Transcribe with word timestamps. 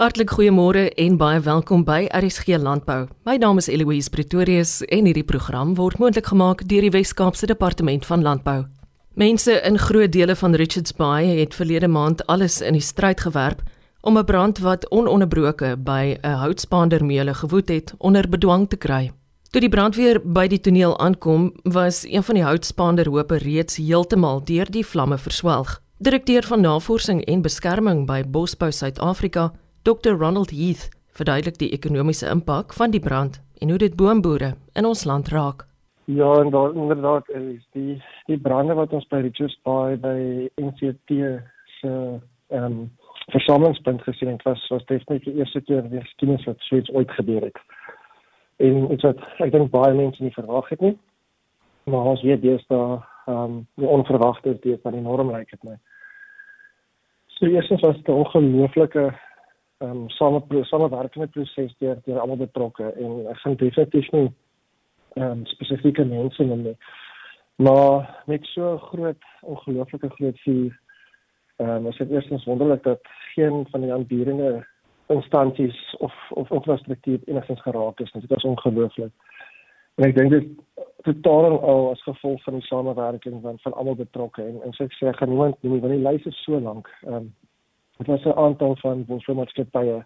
Hartlik 0.00 0.30
goeiemôre 0.32 0.86
en 0.96 1.16
baie 1.20 1.40
welkom 1.44 1.82
by 1.84 2.06
RSG 2.16 2.56
Landbou. 2.56 3.02
My 3.28 3.34
naam 3.36 3.58
is 3.60 3.66
Eloise 3.68 4.08
Pretorius 4.08 4.78
en 4.88 5.04
hierdie 5.04 5.26
program 5.28 5.74
word 5.76 6.00
moontlik 6.00 6.30
gemaak 6.32 6.62
deur 6.70 6.86
die 6.86 6.92
Wes-Kaapse 6.94 7.44
Departement 7.50 8.08
van 8.08 8.24
Landbou. 8.24 8.62
Mense 9.20 9.58
in 9.60 9.76
groot 9.76 10.08
dele 10.16 10.38
van 10.40 10.56
Richards 10.56 10.96
Bay 10.96 11.36
het 11.42 11.52
verlede 11.52 11.92
maand 11.92 12.24
alles 12.32 12.62
in 12.64 12.78
die 12.78 12.80
stryd 12.80 13.20
gewerp 13.20 13.60
om 14.00 14.16
'n 14.16 14.24
brand 14.24 14.64
wat 14.64 14.88
ononderbroke 14.88 15.76
by 15.76 16.16
'n 16.22 16.40
houtspaandermeule 16.46 17.34
gewoed 17.34 17.68
het 17.68 17.94
onder 17.98 18.28
bedwang 18.28 18.68
te 18.68 18.76
kry. 18.76 19.12
Toe 19.50 19.60
die 19.60 19.68
brandweer 19.68 20.20
by 20.24 20.46
die 20.46 20.60
toneel 20.60 20.98
aankom, 20.98 21.52
was 21.62 22.04
een 22.04 22.22
van 22.22 22.34
die 22.34 22.44
houtspaanderhope 22.44 23.36
reeds 23.36 23.76
heeltemal 23.76 24.44
deur 24.44 24.70
die 24.70 24.86
vlamme 24.86 25.18
verswelg. 25.18 25.82
Direkteur 25.98 26.42
van 26.42 26.60
Navorsing 26.60 27.24
en 27.24 27.42
Beskerming 27.42 28.06
by 28.06 28.22
Bosbou 28.24 28.72
Suid-Afrika, 28.72 29.52
Dr 29.82 30.12
Ronald 30.12 30.50
Heath 30.50 30.90
verduidelik 31.16 31.56
die 31.56 31.70
ekonomiese 31.72 32.26
impak 32.28 32.74
van 32.76 32.92
die 32.92 33.00
brand 33.00 33.38
en 33.64 33.70
hoe 33.72 33.78
dit 33.80 33.94
boomboere 33.96 34.50
in 34.76 34.84
ons 34.84 35.06
land 35.08 35.30
raak. 35.32 35.62
Ja, 36.04 36.34
en 36.42 36.50
daar 36.50 36.74
inderdaad 36.74 37.28
is 37.28 37.64
die 37.72 37.96
die 38.26 38.36
brande 38.38 38.74
wat 38.76 38.92
ons 38.92 39.06
by 39.08 39.22
Richards 39.24 39.56
Bay 39.64 39.96
by 40.02 40.18
NCT 40.60 41.16
se 41.78 41.92
ehm 42.48 42.64
um, 42.64 42.90
versamelingspunt 43.32 44.02
gesien 44.02 44.28
het, 44.28 44.42
was 44.42 44.66
was 44.68 44.84
definitief 44.84 45.32
die 45.32 45.40
eerste 45.40 45.60
keer 45.60 45.88
die 45.88 46.00
geskiedenis 46.00 46.44
wat 46.44 46.60
so 46.60 46.76
iets 46.76 46.92
ooit 46.92 47.10
gebeur 47.16 47.48
het. 47.48 47.62
En 48.56 48.86
dit 48.88 49.08
wat 49.08 49.24
ek 49.38 49.52
dink 49.56 49.72
baie 49.72 49.94
mense 49.94 50.22
nie 50.22 50.34
verwag 50.36 50.68
het 50.68 50.80
nie. 50.80 50.98
Maar 51.88 52.12
ons 52.12 52.22
weet 52.22 52.42
dis 52.42 52.68
daar 52.68 53.00
ehm 53.24 53.40
um, 53.44 53.56
die 53.80 53.88
onverwagte 53.88 54.52
is 54.52 54.60
dit 54.60 54.84
van 54.84 55.00
enorm 55.00 55.32
lyk 55.32 55.56
dit 55.56 55.64
my. 55.64 55.80
So 57.38 57.46
eerstens 57.46 57.80
was 57.80 57.96
dit 57.96 58.08
'n 58.08 58.20
ongelooflike 58.26 59.08
ehm 59.80 59.90
um, 59.90 60.08
same 60.08 60.64
samewerkende 60.68 61.26
proses 61.26 61.74
deur 61.78 61.96
deur 62.04 62.18
almal 62.20 62.36
betrokke 62.36 62.92
en 63.04 63.26
ek 63.32 63.38
gaan 63.42 63.56
definitief 63.56 64.10
nie 64.12 64.28
ehm 65.14 65.30
um, 65.30 65.46
spesifieke 65.46 66.04
mense 66.04 66.44
noem 66.44 66.62
nie. 66.62 66.76
Maar 67.60 68.22
met 68.26 68.44
so 68.44 68.76
groot 68.78 69.24
ongelooflike 69.40 70.10
groot 70.16 70.38
vuur 70.44 70.80
ehm 71.56 71.70
um, 71.70 71.86
is 71.86 71.96
dit 71.96 72.10
eerstens 72.10 72.44
wonderlik 72.44 72.82
dat 72.82 73.00
geen 73.34 73.66
van 73.70 73.80
die 73.80 73.92
aanbiedende 73.92 74.66
instansies 75.06 75.96
of 75.98 76.14
of 76.30 76.50
infrastruktuur 76.50 77.20
enigstens 77.24 77.62
geraak 77.62 78.00
is. 78.00 78.12
Dit 78.12 78.36
is 78.36 78.44
ongelooflik. 78.44 79.12
En 79.94 80.08
ek 80.08 80.16
dink 80.16 80.30
dit 80.30 80.46
totaal 81.02 81.58
al 81.60 81.90
as 81.90 82.02
gevolg 82.02 82.42
van 82.42 82.54
die 82.58 82.66
samewerking 82.68 83.42
van 83.42 83.58
van 83.58 83.72
almal 83.72 83.96
betrokke 83.96 84.44
en 84.44 84.62
en 84.62 84.72
so 84.72 84.84
ek 84.84 84.96
sê 84.96 85.12
gaan 85.16 85.28
niemand 85.28 85.62
nie 85.62 85.80
want 85.80 85.92
die 85.92 86.04
lys 86.04 86.28
is 86.28 86.42
so 86.44 86.60
lank. 86.60 86.88
Ehm 87.06 87.14
um, 87.14 87.30
Dit 88.00 88.08
was 88.08 88.24
'n 88.24 88.38
aantal 88.38 88.76
van 88.76 89.04
bosmaatskappye 89.04 90.04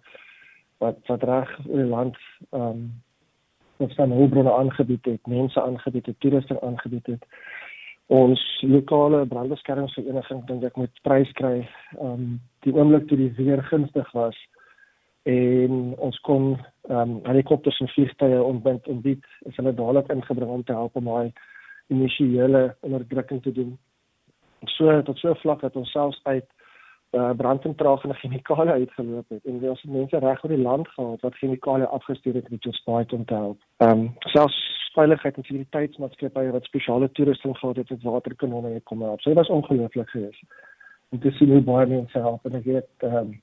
wat 0.77 0.97
wat 1.07 1.23
reg 1.23 1.59
in 1.65 1.77
die 1.77 1.91
land 1.97 2.17
ehm 2.49 2.61
um, 2.61 3.03
wat 3.77 3.91
staan 3.91 4.11
hulpbronne 4.11 4.53
aangebied 4.53 5.05
het, 5.05 5.27
mense 5.27 5.61
aangebied 5.61 6.05
het, 6.05 6.19
toerusting 6.19 6.59
aangebied 6.59 7.05
het. 7.05 7.25
Ons 8.05 8.61
lokale 8.61 9.25
brandbeskermingsvereniging 9.25 10.45
dink 10.45 10.63
ek 10.63 10.75
moet 10.75 11.01
prys 11.01 11.31
kry 11.31 11.67
ehm 11.99 12.11
um, 12.11 12.41
die 12.59 12.75
oomblik 12.75 13.07
toe 13.07 13.17
die 13.17 13.31
weer 13.37 13.63
gunstig 13.63 14.11
was 14.11 14.37
en 15.23 15.93
ons 15.97 16.19
kon 16.19 16.59
ehm 16.89 16.99
um, 16.99 17.19
helikopters 17.23 17.79
en 17.79 17.87
vliegtye 17.87 18.43
ontbind 18.43 18.87
en 18.87 19.01
dit 19.01 19.23
is 19.39 19.55
hulle 19.55 19.73
dadelik 19.73 20.11
ingebring 20.11 20.51
om 20.51 20.63
te 20.63 20.73
help 20.73 20.95
om 20.95 21.05
daai 21.05 21.31
initiële 21.87 22.75
onderdrukking 22.79 23.41
te 23.41 23.51
doen. 23.51 23.77
So 24.65 25.01
tot 25.01 25.17
so 25.17 25.33
vlak 25.33 25.61
dat 25.61 25.75
ons 25.75 25.91
selfs 25.91 26.19
uit 26.23 26.54
uh, 27.11 27.29
brandsentrale 27.37 28.13
chemikalie 28.13 28.71
uitgeloop 28.71 29.29
het 29.29 29.45
en 29.45 29.69
ons 29.69 29.81
het 29.81 29.91
mense 29.91 30.19
reg 30.19 30.43
oor 30.43 30.53
die 30.53 30.61
land 30.61 30.87
gehad 30.87 31.21
wat 31.21 31.35
chemikalie 31.35 31.85
afgestuur 31.85 32.33
het 32.33 32.49
om 32.49 32.59
te 32.59 32.71
spaai 32.71 33.05
om 33.09 33.25
te 33.25 33.33
help. 33.33 33.59
Ehm 33.77 33.99
um, 33.99 34.13
selfs 34.19 34.59
veiligheid 34.95 35.37
en 35.37 35.43
sekuriteitsmaatskappye 35.43 36.51
wat 36.51 36.63
spesiale 36.63 37.11
toerusting 37.11 37.57
gehad 37.57 37.75
het 37.75 37.89
met 37.89 38.03
waterkanonne 38.03 38.73
het 38.73 38.83
kom 38.83 39.01
help. 39.01 39.21
So 39.21 39.29
dit 39.29 39.37
was 39.37 39.49
ongelooflik 39.49 40.09
geweest. 40.09 40.43
En 41.09 41.19
dit 41.19 41.33
sien 41.33 41.51
hoe 41.51 41.61
baie 41.61 41.87
mense 41.87 42.19
help 42.19 42.45
en 42.45 42.55
ek 42.55 42.63
weet 42.63 42.89
ehm 42.97 43.15
um, 43.15 43.41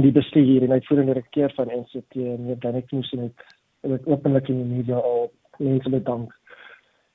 die 0.00 0.12
bestuur 0.12 0.62
en 0.62 0.72
uitvoerende 0.72 1.12
direkteur 1.12 1.52
van 1.54 1.72
NCT 1.76 2.14
en 2.14 2.44
hier 2.46 2.58
dan 2.58 2.74
ek 2.74 2.90
moes 2.90 3.10
net 3.12 3.46
met 3.80 4.06
openlik 4.06 4.48
in 4.48 4.56
die 4.56 4.76
media 4.76 4.96
al 4.96 5.32
mense 5.58 5.90
bedank 5.90 6.32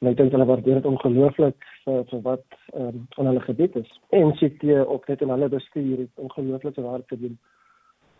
En 0.05 0.11
ek 0.11 0.19
dink 0.19 0.35
hulle 0.35 0.45
waardeer 0.45 0.79
dit 0.81 0.85
ongelooflik 0.89 1.63
vir 1.85 2.03
vir 2.09 2.21
wat 2.25 2.45
ehm 2.73 2.87
um, 2.87 3.05
van 3.15 3.29
hulle 3.29 3.41
gebied 3.45 3.75
is. 3.75 3.91
En 4.09 4.33
CT 4.39 4.63
ook 4.85 5.07
net 5.07 5.21
in 5.21 5.29
hulle 5.29 5.49
bestuur 5.49 5.97
het 5.97 6.23
ongelooflike 6.27 6.81
werk 6.81 7.07
gedoen 7.07 7.37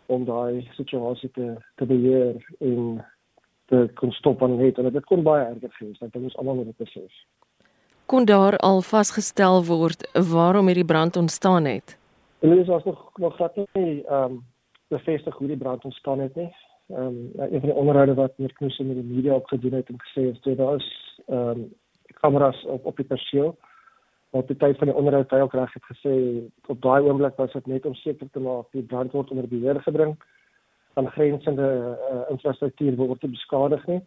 om 0.05 0.25
daai 0.25 0.67
situasie 0.77 1.31
te 1.31 1.55
te 1.75 1.85
beheer 1.85 2.35
en 2.59 3.05
te 3.65 3.89
kon 3.93 4.11
stop 4.11 4.43
aan 4.43 4.57
net 4.57 4.77
en 4.77 4.91
dit 4.91 5.05
kon 5.05 5.23
baie 5.23 5.45
erger 5.45 5.71
gewees. 5.79 6.01
Ek 6.01 6.13
dink 6.13 6.29
ons 6.29 6.37
almal 6.37 6.61
moet 6.61 6.71
dit 6.73 6.83
besef. 6.85 7.23
Kon 8.05 8.25
daar 8.25 8.57
al 8.57 8.81
vasgestel 8.81 9.63
word 9.65 10.05
waarom 10.31 10.67
hierdie 10.69 10.85
brand 10.85 11.17
ontstaan 11.17 11.65
het? 11.65 11.97
Hulle 12.39 12.61
is 12.61 12.67
nog 12.85 13.09
nog 13.17 13.35
glad 13.35 13.55
nie 13.73 14.03
ehm 14.03 14.23
um, 14.23 14.43
bevestig 14.93 15.35
hoe 15.35 15.47
die 15.47 15.57
brand 15.57 15.85
ontstaan 15.85 16.19
het 16.19 16.35
nie 16.35 16.51
ehm 16.87 17.01
um, 17.01 17.31
een 17.35 17.59
van 17.59 17.69
die 17.69 17.79
onderhoude 17.81 18.13
wat 18.13 18.37
meneer 18.37 18.53
Knoes 18.53 18.77
met 18.77 18.95
die 18.95 19.03
media 19.03 19.33
opgedoen 19.33 19.73
het 19.73 19.89
en 19.89 19.97
gesê 19.97 20.25
het 20.25 20.43
dat 20.43 20.57
daar 20.57 20.75
is 20.75 21.19
ehm 21.25 21.49
um, 21.49 21.73
kameras 22.21 22.63
op 22.65 22.85
op 22.85 22.95
die 22.97 23.05
perseel. 23.05 23.55
Wat 24.35 24.47
die 24.47 24.57
tyd 24.57 24.77
van 24.77 24.87
die 24.91 24.95
onderhoud 24.95 25.31
hy 25.31 25.39
ook 25.43 25.53
reg 25.55 25.73
het 25.73 25.85
gesê 25.91 26.15
op 26.67 26.81
daai 26.81 27.01
oomblik 27.01 27.37
was 27.39 27.53
dit 27.53 27.67
net 27.71 27.85
om 27.85 27.95
seker 27.95 28.27
te 28.31 28.39
maak 28.39 28.71
die 28.71 28.83
brand 28.83 29.11
word 29.15 29.31
onder 29.31 29.47
beheer 29.47 29.79
gebring 29.81 30.15
van 30.95 31.11
grensende 31.11 31.69
uh, 32.11 32.21
infrastruktuur 32.31 32.95
word 32.95 33.19
te 33.19 33.27
beskadig 33.27 33.87
nie. 33.87 34.01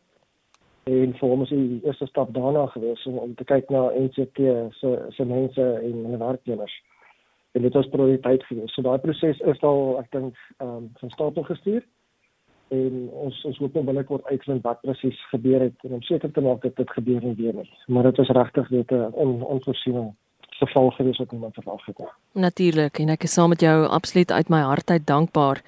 En 0.89 1.13
vir 1.21 1.29
hom 1.29 1.43
is 1.45 1.53
die 1.53 1.81
eerste 1.85 2.07
stap 2.09 2.31
daarna 2.37 2.67
gewees 2.73 3.05
om, 3.07 3.19
om 3.21 3.35
te 3.37 3.45
kyk 3.45 3.69
na 3.73 3.89
NCT 3.93 4.53
se 4.81 4.95
se 5.17 5.25
mense 5.25 5.67
en 5.81 6.05
hulle 6.05 6.21
werknemers. 6.23 6.77
En 7.53 7.63
dit 7.63 7.75
was 7.75 7.89
prioriteit 7.93 8.45
gewees. 8.49 8.73
So 8.73 8.83
daai 8.83 8.99
proses 9.05 9.41
is 9.53 9.63
al 9.63 9.99
ek 10.01 10.13
dink 10.17 10.37
ehm 10.59 10.77
um, 10.77 10.91
van 11.01 11.17
stapel 11.17 11.49
gestuur 11.51 11.85
en 12.69 13.09
ons 13.13 13.45
ons 13.45 13.59
hoop 13.59 13.77
onmiddellik 13.77 14.09
word 14.09 14.25
uitvind 14.33 14.63
wat 14.63 14.81
presies 14.81 15.19
gebeur 15.33 15.61
het 15.67 15.85
en 15.87 15.99
om 15.99 16.03
seker 16.03 16.33
te 16.33 16.45
maak 16.45 16.63
dat 16.63 16.77
dit 16.77 16.91
gebeur 16.91 17.21
nie 17.25 17.35
weer 17.35 17.55
nie. 17.55 17.69
Maar 17.87 18.11
dit 18.11 18.19
is 18.19 18.29
regtig 18.29 18.71
net 18.71 18.91
'n 18.93 19.13
on, 19.13 19.43
onvoorsiene 19.43 20.13
geval 20.59 20.91
gewees 20.91 21.19
wat 21.19 21.31
niemand 21.31 21.55
verwag 21.55 21.85
het 21.87 21.99
nie. 21.99 22.09
Natuurlik 22.33 22.99
en 22.99 23.09
ek 23.09 23.23
is 23.23 23.33
saam 23.33 23.49
met 23.49 23.61
jou 23.61 23.87
absoluut 23.87 24.33
uit 24.33 24.49
my 24.49 24.61
hart 24.61 24.91
uit 24.91 25.07
dankbaar 25.07 25.63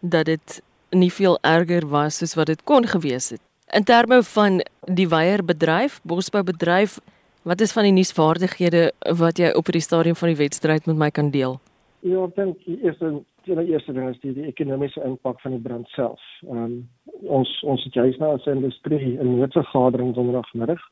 dat 0.00 0.24
dit 0.24 0.62
nie 0.90 1.12
veel 1.12 1.38
erger 1.42 1.86
was 1.86 2.16
soos 2.16 2.34
wat 2.34 2.46
dit 2.46 2.64
kon 2.64 2.86
gewees 2.86 3.30
het. 3.30 3.40
In 3.74 3.84
terme 3.84 4.22
van 4.22 4.62
die 4.86 5.08
weierbedryf, 5.08 6.00
bosboubedryf, 6.02 7.00
wat 7.42 7.60
is 7.60 7.72
van 7.72 7.82
die 7.82 7.92
nuusvaardighede 7.92 8.92
wat 9.18 9.38
jy 9.38 9.50
op 9.54 9.66
hierdie 9.66 9.82
stadium 9.82 10.14
van 10.14 10.28
die 10.28 10.38
wedstryd 10.38 10.86
met 10.86 10.96
my 10.96 11.10
kan 11.10 11.30
deel? 11.30 11.58
Ja, 12.06 12.22
ek 12.24 12.36
dink 12.36 12.62
eers 12.66 13.00
die 13.46 13.72
eerste 13.72 13.92
ding 13.92 14.08
is 14.10 14.20
die, 14.20 14.32
die 14.34 14.46
ekonomiese 14.50 15.02
impak 15.06 15.40
van 15.40 15.54
die 15.56 15.62
brand 15.62 15.88
self. 15.94 16.20
Ehm 16.48 16.64
um, 16.64 16.76
ons 17.38 17.50
ons 17.64 17.84
het 17.84 17.94
juis 17.94 18.18
nou 18.18 18.34
as 18.34 18.46
'n 18.46 18.58
industrie 18.58 19.18
'n 19.18 19.38
noodvergadering 19.38 20.14
donderdagmiddag 20.14 20.82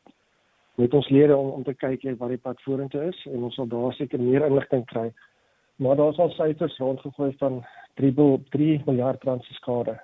met 0.74 0.94
ons 0.94 1.08
lede 1.08 1.36
om 1.36 1.50
om 1.50 1.64
te 1.64 1.74
kyk 1.74 2.18
wat 2.18 2.28
die 2.28 2.44
pad 2.46 2.62
vorentoe 2.62 3.08
is 3.08 3.26
en 3.26 3.42
ons 3.42 3.54
sal 3.54 3.66
daar 3.66 3.92
seker 3.92 4.20
meer 4.20 4.46
inligting 4.46 4.84
kry. 4.86 5.12
Maar 5.76 5.96
daar 5.96 6.10
is 6.12 6.18
al 6.18 6.30
syfers 6.30 6.78
rondgegooi 6.78 7.34
van 7.38 7.64
3 7.94 8.14
3 8.50 8.82
miljard 8.86 9.24
rand 9.24 9.44
se 9.44 9.54
skade 9.54 10.00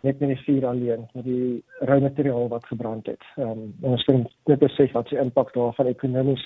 net 0.00 0.20
met 0.20 0.28
die 0.28 0.42
vuur 0.44 0.66
alleen 0.66 1.08
met 1.12 1.24
die 1.24 1.64
rou 1.80 2.00
materiaal 2.00 2.48
wat 2.48 2.66
gebrand 2.66 3.06
het. 3.06 3.22
Ehm 3.36 3.50
um, 3.50 3.74
ons 3.80 4.04
kan 4.04 4.26
net 4.44 4.58
besef 4.58 4.92
wat 4.92 5.08
die 5.08 5.18
impak 5.18 5.52
daarvan 5.54 5.86
ekonomies 5.86 6.44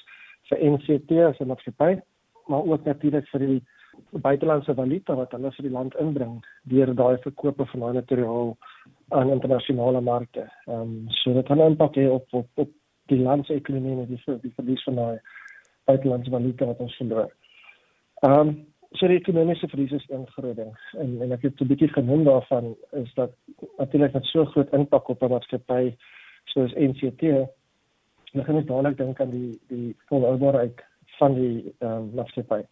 vir 0.49 0.59
NCT 0.73 1.21
as 1.27 1.41
'n 1.41 1.47
maatskappy, 1.47 2.01
maar 2.47 2.65
ook 2.65 2.85
natuurlik 2.85 3.29
vir 3.29 3.41
die 3.41 3.63
buitelandse 4.11 4.75
valuta 4.75 5.15
wat 5.15 5.33
hulle 5.33 5.51
vir 5.57 5.67
die 5.67 5.75
land 5.77 5.95
inbring 6.05 6.41
deur 6.73 6.95
daai 6.95 7.17
verkope 7.25 7.67
van 7.73 7.81
daai 7.81 7.93
materiaal 8.01 8.57
aan 9.19 9.31
internasionale 9.31 10.01
markte. 10.01 10.49
Ehm 10.67 10.81
um, 10.81 11.07
so 11.23 11.33
dit 11.35 11.47
kan 11.47 11.59
'n 11.59 11.71
impak 11.73 11.97
hê 11.97 12.09
op 12.09 12.27
op 12.33 12.49
op 12.55 12.71
die 13.07 13.23
landsekonomie 13.29 13.97
en 13.99 14.07
die 14.07 14.39
die 14.43 14.55
verlies 14.57 14.83
van 14.83 14.95
daai 14.95 15.19
buitelandse 15.85 16.31
valuta 16.31 16.67
wat 16.67 16.79
ons 16.79 16.97
verloor. 16.97 17.31
Ehm 18.23 18.39
um, 18.41 18.67
so 18.93 19.09
die 19.09 19.19
ekonomiese 19.21 19.69
verlies 19.69 19.93
is 19.93 20.07
een 20.09 20.27
groot 20.27 20.57
ding. 20.57 20.77
En 20.99 21.21
en 21.23 21.33
ek 21.33 21.43
het 21.43 21.61
'n 21.61 21.67
bietjie 21.67 21.89
genoem 21.89 22.25
daarvan 22.25 22.77
is 22.91 23.15
dat 23.15 23.31
natuurlik 23.79 24.13
met 24.13 24.25
so 24.25 24.45
groot 24.45 24.73
impak 24.73 25.09
op 25.09 25.23
'n 25.23 25.31
maatskappy 25.31 25.97
soos 26.45 26.73
NCT 26.75 27.23
kan 28.33 28.57
ek 28.57 28.67
dadelik 28.67 28.97
dink 28.97 29.21
aan 29.21 29.31
die 29.31 29.61
die 29.69 29.97
volhoubaarheid 30.09 30.85
van 31.19 31.35
die 31.35 31.75
ehm 31.79 31.91
um, 31.91 32.11
maatskappy 32.15 32.63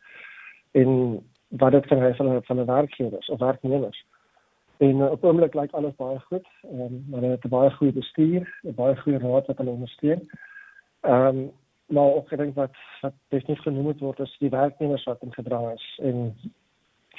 en 0.70 1.20
wat 1.48 1.72
dit 1.72 1.90
hê 1.90 2.14
van 2.16 2.42
van 2.44 2.60
'n 2.60 2.66
werkgewer 2.66 3.26
of 3.28 3.38
werknemers. 3.38 4.04
En 4.76 4.96
uh, 4.96 5.10
op 5.10 5.24
oomblik 5.24 5.54
lyk 5.54 5.72
alles 5.72 5.96
baie 5.96 6.18
goed. 6.18 6.46
Ehm 6.62 6.80
um, 6.80 7.06
hulle 7.10 7.26
het 7.26 7.44
'n 7.44 7.48
baie 7.48 7.70
goeie 7.70 7.92
bestuur, 7.92 8.60
'n 8.62 8.74
baie 8.74 8.96
goeie 8.96 9.18
raad 9.18 9.46
wat 9.46 9.56
hulle 9.56 9.70
ondersteun. 9.70 10.30
Ehm 11.00 11.26
um, 11.26 11.50
maar 11.90 12.14
ook 12.14 12.28
gedink 12.28 12.54
wat 12.54 12.74
wat 13.00 13.12
definitief 13.28 13.62
genoem 13.62 13.94
word 13.98 14.20
as 14.20 14.36
die 14.38 14.50
werknemers 14.50 15.04
wat 15.04 15.22
in 15.22 15.32
gedrag 15.34 15.72
is 15.72 15.86
en 16.02 16.18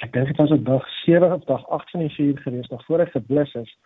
ek 0.00 0.12
dink 0.12 0.26
dit 0.26 0.36
was 0.36 0.50
op 0.50 0.64
dag 0.64 0.88
7 1.04 1.32
of 1.32 1.44
dag 1.44 1.66
8 1.68 1.90
van 1.90 2.00
die 2.00 2.14
vuur 2.14 2.38
gewees 2.38 2.68
nog 2.68 2.84
voor 2.84 3.04
ek 3.04 3.12
geblus 3.16 3.54
is 3.54 3.76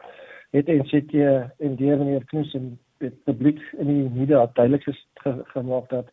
het 0.50 0.66
NCT 0.66 1.14
en 1.58 1.74
die 1.80 1.90
meneer 1.90 2.24
Knus 2.24 2.54
en 2.54 2.78
die 3.02 3.10
publiek 3.10 3.60
in 3.78 3.86
die 3.86 4.10
media 4.18 4.46
duidelik 4.52 4.82
ge, 4.82 5.32
gemaak 5.54 5.88
dat 5.88 6.10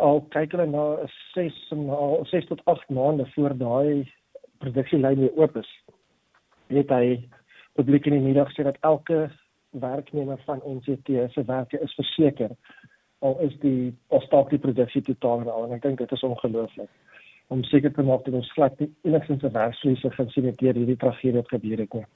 al 0.00 0.22
kyk 0.34 0.56
hulle 0.56 0.66
na 0.70 0.84
6 1.34 1.60
na 1.82 1.98
6 2.32 2.48
tot 2.52 2.64
8 2.72 2.90
maande 2.96 3.26
voor 3.34 3.56
daai 3.64 4.08
produksielyn 4.64 5.20
weer 5.20 5.36
oop 5.36 5.56
is 5.62 5.70
het 6.74 6.90
hy 6.94 7.20
publiek 7.78 8.06
in 8.06 8.18
die 8.18 8.26
media 8.28 8.46
gesê 8.48 8.66
dat 8.66 8.80
elke 8.92 9.28
werknemer 9.70 10.40
van 10.46 10.62
NCT 10.66 11.32
se 11.34 11.44
werk 11.46 11.72
is 11.78 11.94
verseker 11.98 12.56
al 13.20 13.36
is 13.46 13.54
die 13.64 13.92
al 14.08 14.22
stop 14.26 14.50
die 14.50 14.62
produksie 14.62 15.02
totaal 15.06 15.48
al 15.50 15.68
en 15.68 15.78
ek 15.78 15.86
dink 15.86 16.02
dit 16.02 16.12
is 16.16 16.26
ongelooflik 16.26 16.90
om 17.50 17.64
seker 17.66 17.92
te 17.94 18.02
maak 18.06 18.24
dat 18.26 18.36
ons 18.38 18.52
glad 18.54 18.78
nie 18.78 18.90
enigsins 19.08 19.42
'n 19.42 19.52
werksverliese 19.52 20.10
gaan 20.16 20.30
sien 20.30 20.54
deur 20.62 20.74
hierdie 20.74 20.96
tragedie 20.96 21.34
wat 21.40 21.48
gebeur 21.48 21.78
het 21.78 21.94
nie. 21.94 22.06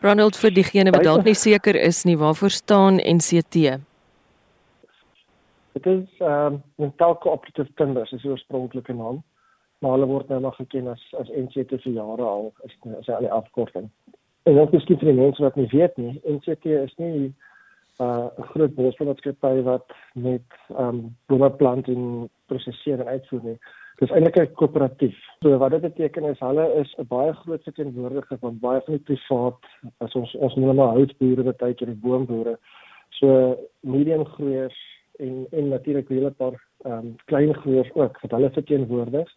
Ronald 0.00 0.36
vir 0.36 0.50
diegene 0.50 0.90
wat 0.90 1.04
dalk 1.04 1.24
nie 1.24 1.34
seker 1.34 1.76
is 1.76 2.04
nie, 2.04 2.16
waarvoor 2.16 2.50
staan 2.50 2.96
NCT? 2.96 3.80
Dit 5.80 6.02
is 6.02 6.18
ehm 6.18 6.54
um, 6.54 6.62
Mental 6.76 7.18
Cooperative 7.18 7.72
Timbers, 7.74 8.12
is 8.12 8.22
die 8.22 8.30
oorspronklike 8.30 8.92
naam. 8.92 9.22
Maar 9.80 9.90
hulle 9.96 10.06
word 10.06 10.28
nou 10.28 10.40
nog 10.40 10.56
geken 10.56 10.88
as 10.92 11.02
as 11.18 11.28
NCT 11.32 11.78
vir 11.82 11.92
jare 11.92 12.22
al, 12.22 12.52
is 12.68 12.76
is 12.98 13.08
al 13.08 13.24
die 13.24 13.32
afkorting. 13.32 13.88
En 14.42 14.58
ook 14.58 14.72
miskien 14.72 14.98
vir 14.98 15.12
die 15.12 15.20
mense 15.20 15.42
wat 15.42 15.56
nie 15.56 15.68
weet 15.72 15.96
nie, 15.96 16.20
NCT 16.28 16.64
is 16.64 16.92
nie 16.96 17.32
uh, 18.00 18.28
'n 18.36 18.48
groot 18.52 18.74
bosboumaatskappy 18.74 19.62
wat 19.62 19.96
met 20.14 20.58
ehm 20.68 20.88
um, 20.88 21.16
bome 21.26 21.50
plant 21.50 21.88
en 21.88 22.28
prosesseer 22.46 23.00
en 23.00 23.12
uitvoer 23.16 23.42
nie. 23.44 23.58
Dis 24.00 24.10
eintlik 24.10 24.36
'n 24.36 24.54
koöperatief. 24.60 25.16
So 25.42 25.58
wat 25.58 25.70
dit 25.70 25.80
beteken 25.80 26.24
is 26.24 26.38
hulle 26.38 26.66
is 26.82 26.94
'n 26.98 27.08
baie 27.08 27.32
groot 27.32 27.62
verteenwoordiger 27.62 28.38
van 28.38 28.58
baie 28.58 28.80
van 28.84 28.94
die 28.94 29.04
privaat 29.08 29.64
as 29.98 30.14
ons 30.14 30.34
ons 30.34 30.54
noem 30.56 30.68
hulle 30.76 30.92
houtboere 30.96 31.42
wat 31.42 31.62
uit 31.62 31.78
die 31.78 32.00
boomboere. 32.04 32.58
So 33.10 33.56
medium 33.80 34.24
groeiers 34.24 34.80
en 35.26 35.46
en 35.50 35.68
natuurlik 35.68 36.08
hele 36.08 36.30
paar 36.30 36.56
ehm 36.84 36.92
um, 36.98 37.14
klein 37.32 37.54
groeiers 37.54 37.92
ook 37.94 38.20
wat 38.20 38.36
hulle 38.36 38.50
verteenwoordig. 38.50 39.32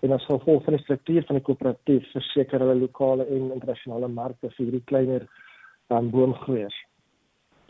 En 0.00 0.12
as 0.12 0.24
gevolg 0.24 0.64
van 0.64 0.76
die 0.76 0.82
struktuur 0.82 1.24
van 1.24 1.36
die 1.38 1.44
koöperatief 1.44 2.10
verseker 2.12 2.60
hulle 2.60 2.74
lokale 2.74 3.26
en 3.26 3.52
internasionale 3.52 4.08
markte 4.08 4.50
vir 4.50 4.64
hierdie 4.64 4.84
kleiner 4.92 5.28
ehm 5.88 5.98
um, 5.98 6.10
boomgroeiers. 6.10 6.78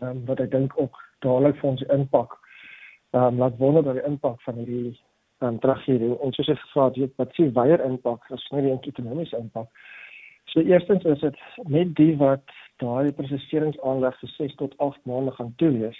Ehm 0.02 0.10
um, 0.10 0.24
wat 0.30 0.40
ek 0.40 0.50
dink 0.50 0.78
ook 0.80 1.02
dadelik 1.18 1.60
vir 1.60 1.70
ons 1.70 1.88
impak 1.98 2.38
ehm 3.10 3.26
um, 3.26 3.42
laat 3.44 3.58
wonder 3.58 3.82
dat 3.82 4.00
die 4.00 4.08
impak 4.12 4.40
van 4.42 4.62
hierdie 4.62 4.96
dan 5.44 5.58
terug 5.58 5.84
hier 5.84 6.18
ons 6.18 6.36
het 6.36 6.58
gevra 6.58 6.90
weet 6.96 7.12
wat 7.20 7.34
sien 7.34 7.52
weier 7.52 7.82
impak 7.84 8.28
nie 8.30 8.62
die 8.62 8.90
ekonomiese 8.92 9.38
impak 9.38 9.68
so 10.52 10.60
eerstens 10.60 11.04
is 11.04 11.20
dit 11.20 11.38
net 11.76 11.94
die 12.00 12.16
wat 12.22 12.56
daai 12.82 13.12
proseseringsaanleg 13.18 14.18
vir 14.20 14.32
6 14.36 14.56
tot 14.62 14.76
8 14.86 15.10
maande 15.10 15.34
gaan 15.38 15.52
toewees 15.62 15.98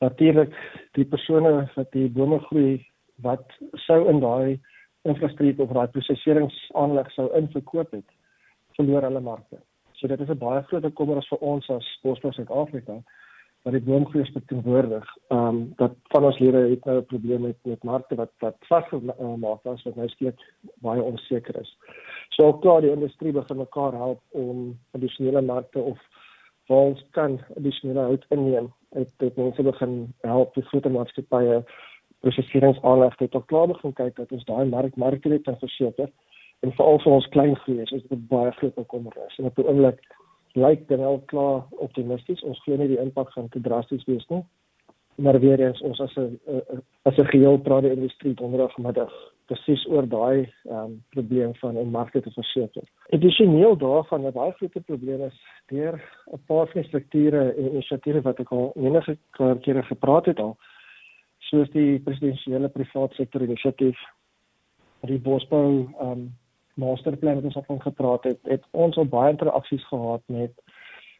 natuurlik 0.00 0.54
die 0.98 1.04
persone 1.04 1.70
wat 1.76 1.92
die 1.92 2.08
bome 2.08 2.38
groei 2.48 2.86
wat 3.24 3.46
sou 3.86 4.08
in 4.08 4.20
daai 4.20 4.60
infrastruktuur 5.08 5.66
of 5.66 5.74
daai 5.76 5.92
proseseringsaanleg 5.96 7.10
sou 7.16 7.28
inverkoop 7.40 7.92
het 7.98 8.08
verloor 8.76 9.08
hulle 9.08 9.20
markte 9.20 9.60
so 10.00 10.08
dit 10.08 10.20
is 10.20 10.28
'n 10.28 10.44
baie 10.44 10.62
groot 10.62 10.94
kommer 10.94 11.24
vir 11.30 11.38
ons 11.52 11.70
as 11.70 11.86
Bosbou 12.02 12.32
Suid-Afrika 12.32 13.02
wat 13.64 13.74
die 13.76 13.82
boomgroei 13.84 14.24
verteenwoordig. 14.32 15.16
Ehm 15.28 15.46
um, 15.46 15.72
dat 15.76 15.96
van 16.12 16.24
ons 16.24 16.38
lede 16.38 16.62
het 16.70 16.84
nou 16.84 16.96
'n 16.98 17.06
probleem 17.06 17.40
met 17.40 17.56
met 17.62 17.84
markte 17.84 18.14
wat 18.14 18.32
wat 18.38 18.56
vasgemaak 18.60 19.64
is 19.64 19.82
wat 19.82 19.96
nou 19.96 20.08
steeds 20.08 20.44
baie 20.74 21.02
onseker 21.02 21.60
is. 21.60 21.76
So 22.28 22.58
klaar 22.58 22.80
die 22.80 22.90
industrie 22.90 23.32
begin 23.32 23.56
mekaar 23.56 23.92
help 23.92 24.20
om 24.28 24.78
addisionele 24.90 25.42
markte 25.42 25.78
of 25.78 25.98
waar 26.70 26.90
ons 26.92 27.04
kan 27.16 27.38
addisionele 27.56 28.06
hout 28.06 28.24
inneem. 28.34 28.70
Het 28.94 29.10
dit 29.18 29.36
mense 29.36 29.62
begin 29.62 29.94
help 30.22 30.54
die 30.54 30.66
groter 30.70 30.92
maatskappye 30.94 31.60
proseseringsaanlegte 32.22 33.28
tot 33.34 33.46
klaar 33.50 33.66
begin 33.72 33.94
kyk 33.98 34.16
dat 34.16 34.32
ons 34.36 34.46
daai 34.46 34.66
mark 34.70 34.96
markte 34.96 35.32
net 35.32 35.42
kan 35.48 35.58
verseker 35.62 36.10
en 36.60 36.74
veral 36.78 37.00
vir 37.02 37.12
ons 37.16 37.28
klein 37.34 37.56
groeiers 37.64 37.92
is 37.96 38.06
dit 38.12 38.26
baie 38.30 38.52
groot 38.58 38.74
bekommernis. 38.76 39.38
En 39.38 39.48
op 39.48 39.56
die 39.56 39.66
oomblik 39.66 40.02
lyk 40.58 40.86
dit 40.88 40.98
wel 40.98 41.20
klaar 41.32 41.62
optimisties. 41.86 42.42
Ons 42.46 42.60
glo 42.64 42.76
nie 42.76 42.90
die 42.92 43.00
impak 43.00 43.32
gaan 43.34 43.48
te 43.48 43.62
drasties 43.64 44.04
wees 44.10 44.26
nie. 44.28 44.42
Maar 45.20 45.40
weer 45.40 45.60
eens 45.60 45.80
ons 45.80 46.00
as 46.00 46.14
'n 46.16 46.40
as 47.02 47.16
'n 47.16 47.32
geheel 47.32 47.58
praat 47.58 47.82
die 47.82 47.92
industrie 47.92 48.34
donderdagmiddag 48.34 49.12
presies 49.46 49.86
oor 49.86 50.06
daai 50.08 50.38
ehm 50.64 50.76
um, 50.76 51.04
probleem 51.08 51.54
van 51.54 51.76
om 51.76 51.90
markte 51.90 52.20
te 52.20 52.30
verseker. 52.30 52.82
Addisioneel 53.08 53.76
daarvan 53.76 54.26
'n 54.26 54.32
baie 54.32 54.52
groot 54.52 54.84
probleem 54.84 55.22
is 55.22 55.38
deur 55.66 55.94
'n 56.32 56.42
paar 56.46 56.66
van 56.66 56.80
die 56.80 56.88
strukture 56.88 57.54
en 57.54 57.70
inisiatiewe 57.72 58.20
wat 58.20 58.38
ek 58.40 58.50
al 58.50 58.72
enige 58.76 59.18
kere 59.60 59.82
gepraat 59.82 60.26
het 60.26 60.40
al 60.40 60.56
soos 61.38 61.70
die 61.70 61.98
presidensiële 61.98 62.68
privaat 62.68 63.12
sektor 63.12 63.42
inisiatief 63.42 63.98
die 65.00 65.18
bosbou 65.18 65.88
ehm 66.00 66.10
um, 66.10 66.32
masterplan 66.74 67.34
wat 67.34 67.44
ons 67.44 67.56
op 67.56 67.66
van 67.66 67.80
gepraat 67.80 68.24
het, 68.24 68.38
het 68.42 68.64
ons 68.70 68.96
al 68.96 69.04
baie 69.04 69.30
interaksies 69.30 69.86
gehad 69.86 70.22
met 70.26 70.52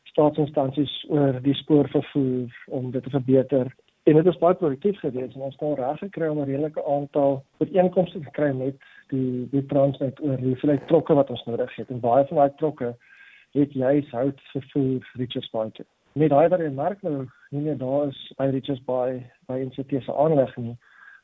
staatsinstansies 0.03 1.07
oor 1.09 1.41
die 1.43 1.55
spoorvervoer 1.55 2.65
om 2.67 2.91
dit 2.91 3.03
te 3.03 3.11
verbeter. 3.11 3.75
En 4.03 4.15
dit 4.15 4.27
is 4.27 4.39
baie 4.39 4.55
produktief 4.55 4.99
geweest 4.99 5.35
en 5.35 5.41
ons 5.41 5.57
het 5.59 5.79
reg 5.79 5.99
gekry 5.99 6.29
om 6.29 6.39
'n 6.41 6.49
redelike 6.49 6.85
aantal 6.85 7.45
ooreenkomste 7.59 8.21
te 8.21 8.31
kry 8.31 8.53
met 8.53 8.77
die 9.09 9.49
die 9.51 9.67
Transnet 9.67 10.21
oor 10.21 10.37
die 10.37 10.53
hoeveelheid 10.53 10.87
trokke 10.87 11.15
wat 11.15 11.31
ons 11.31 11.45
nodig 11.45 11.77
het. 11.77 11.91
En 11.91 12.01
baie 12.01 12.27
van 12.27 12.37
daai 12.37 12.53
trokke 12.57 12.97
het 13.53 13.73
juis 13.73 14.11
hout 14.11 14.41
vervoer 14.53 15.11
Richards 15.13 15.51
Bay. 15.51 15.71
Met 16.13 16.31
daai 16.31 16.49
wat 16.49 16.61
in 16.61 16.75
mark 16.75 17.03
nou 17.03 17.27
nie 17.51 17.61
meer 17.61 17.79
daar 17.79 18.09
is 18.09 18.33
by 18.37 18.45
Richards 18.45 18.85
Bay 18.85 19.31
by 19.47 19.59
NCT 19.65 20.03
se 20.03 20.15
aanleg 20.15 20.57
nie, 20.57 20.77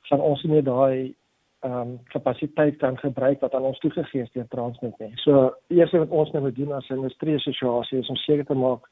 gaan 0.02 0.20
ons 0.20 0.42
nie 0.42 0.62
daai 0.62 1.14
ehm 1.60 1.80
um, 1.80 2.00
kapasiteit 2.12 2.76
kan 2.76 2.98
gebruik 2.98 3.40
wat 3.40 3.54
aan 3.54 3.62
ons 3.62 3.78
toegegee 3.78 4.22
is 4.22 4.30
deur 4.30 4.48
Transnet 4.48 4.98
nie. 4.98 5.12
So 5.16 5.54
eers 5.68 5.90
wat 5.90 6.08
ons 6.08 6.30
nou 6.30 6.42
moet 6.42 6.56
doen 6.56 6.72
as 6.72 6.88
'n 6.90 6.94
industrie 6.94 7.34
assosiasie 7.34 7.98
is 7.98 8.08
om 8.08 8.16
seker 8.16 8.44
te 8.44 8.54
maak 8.54 8.88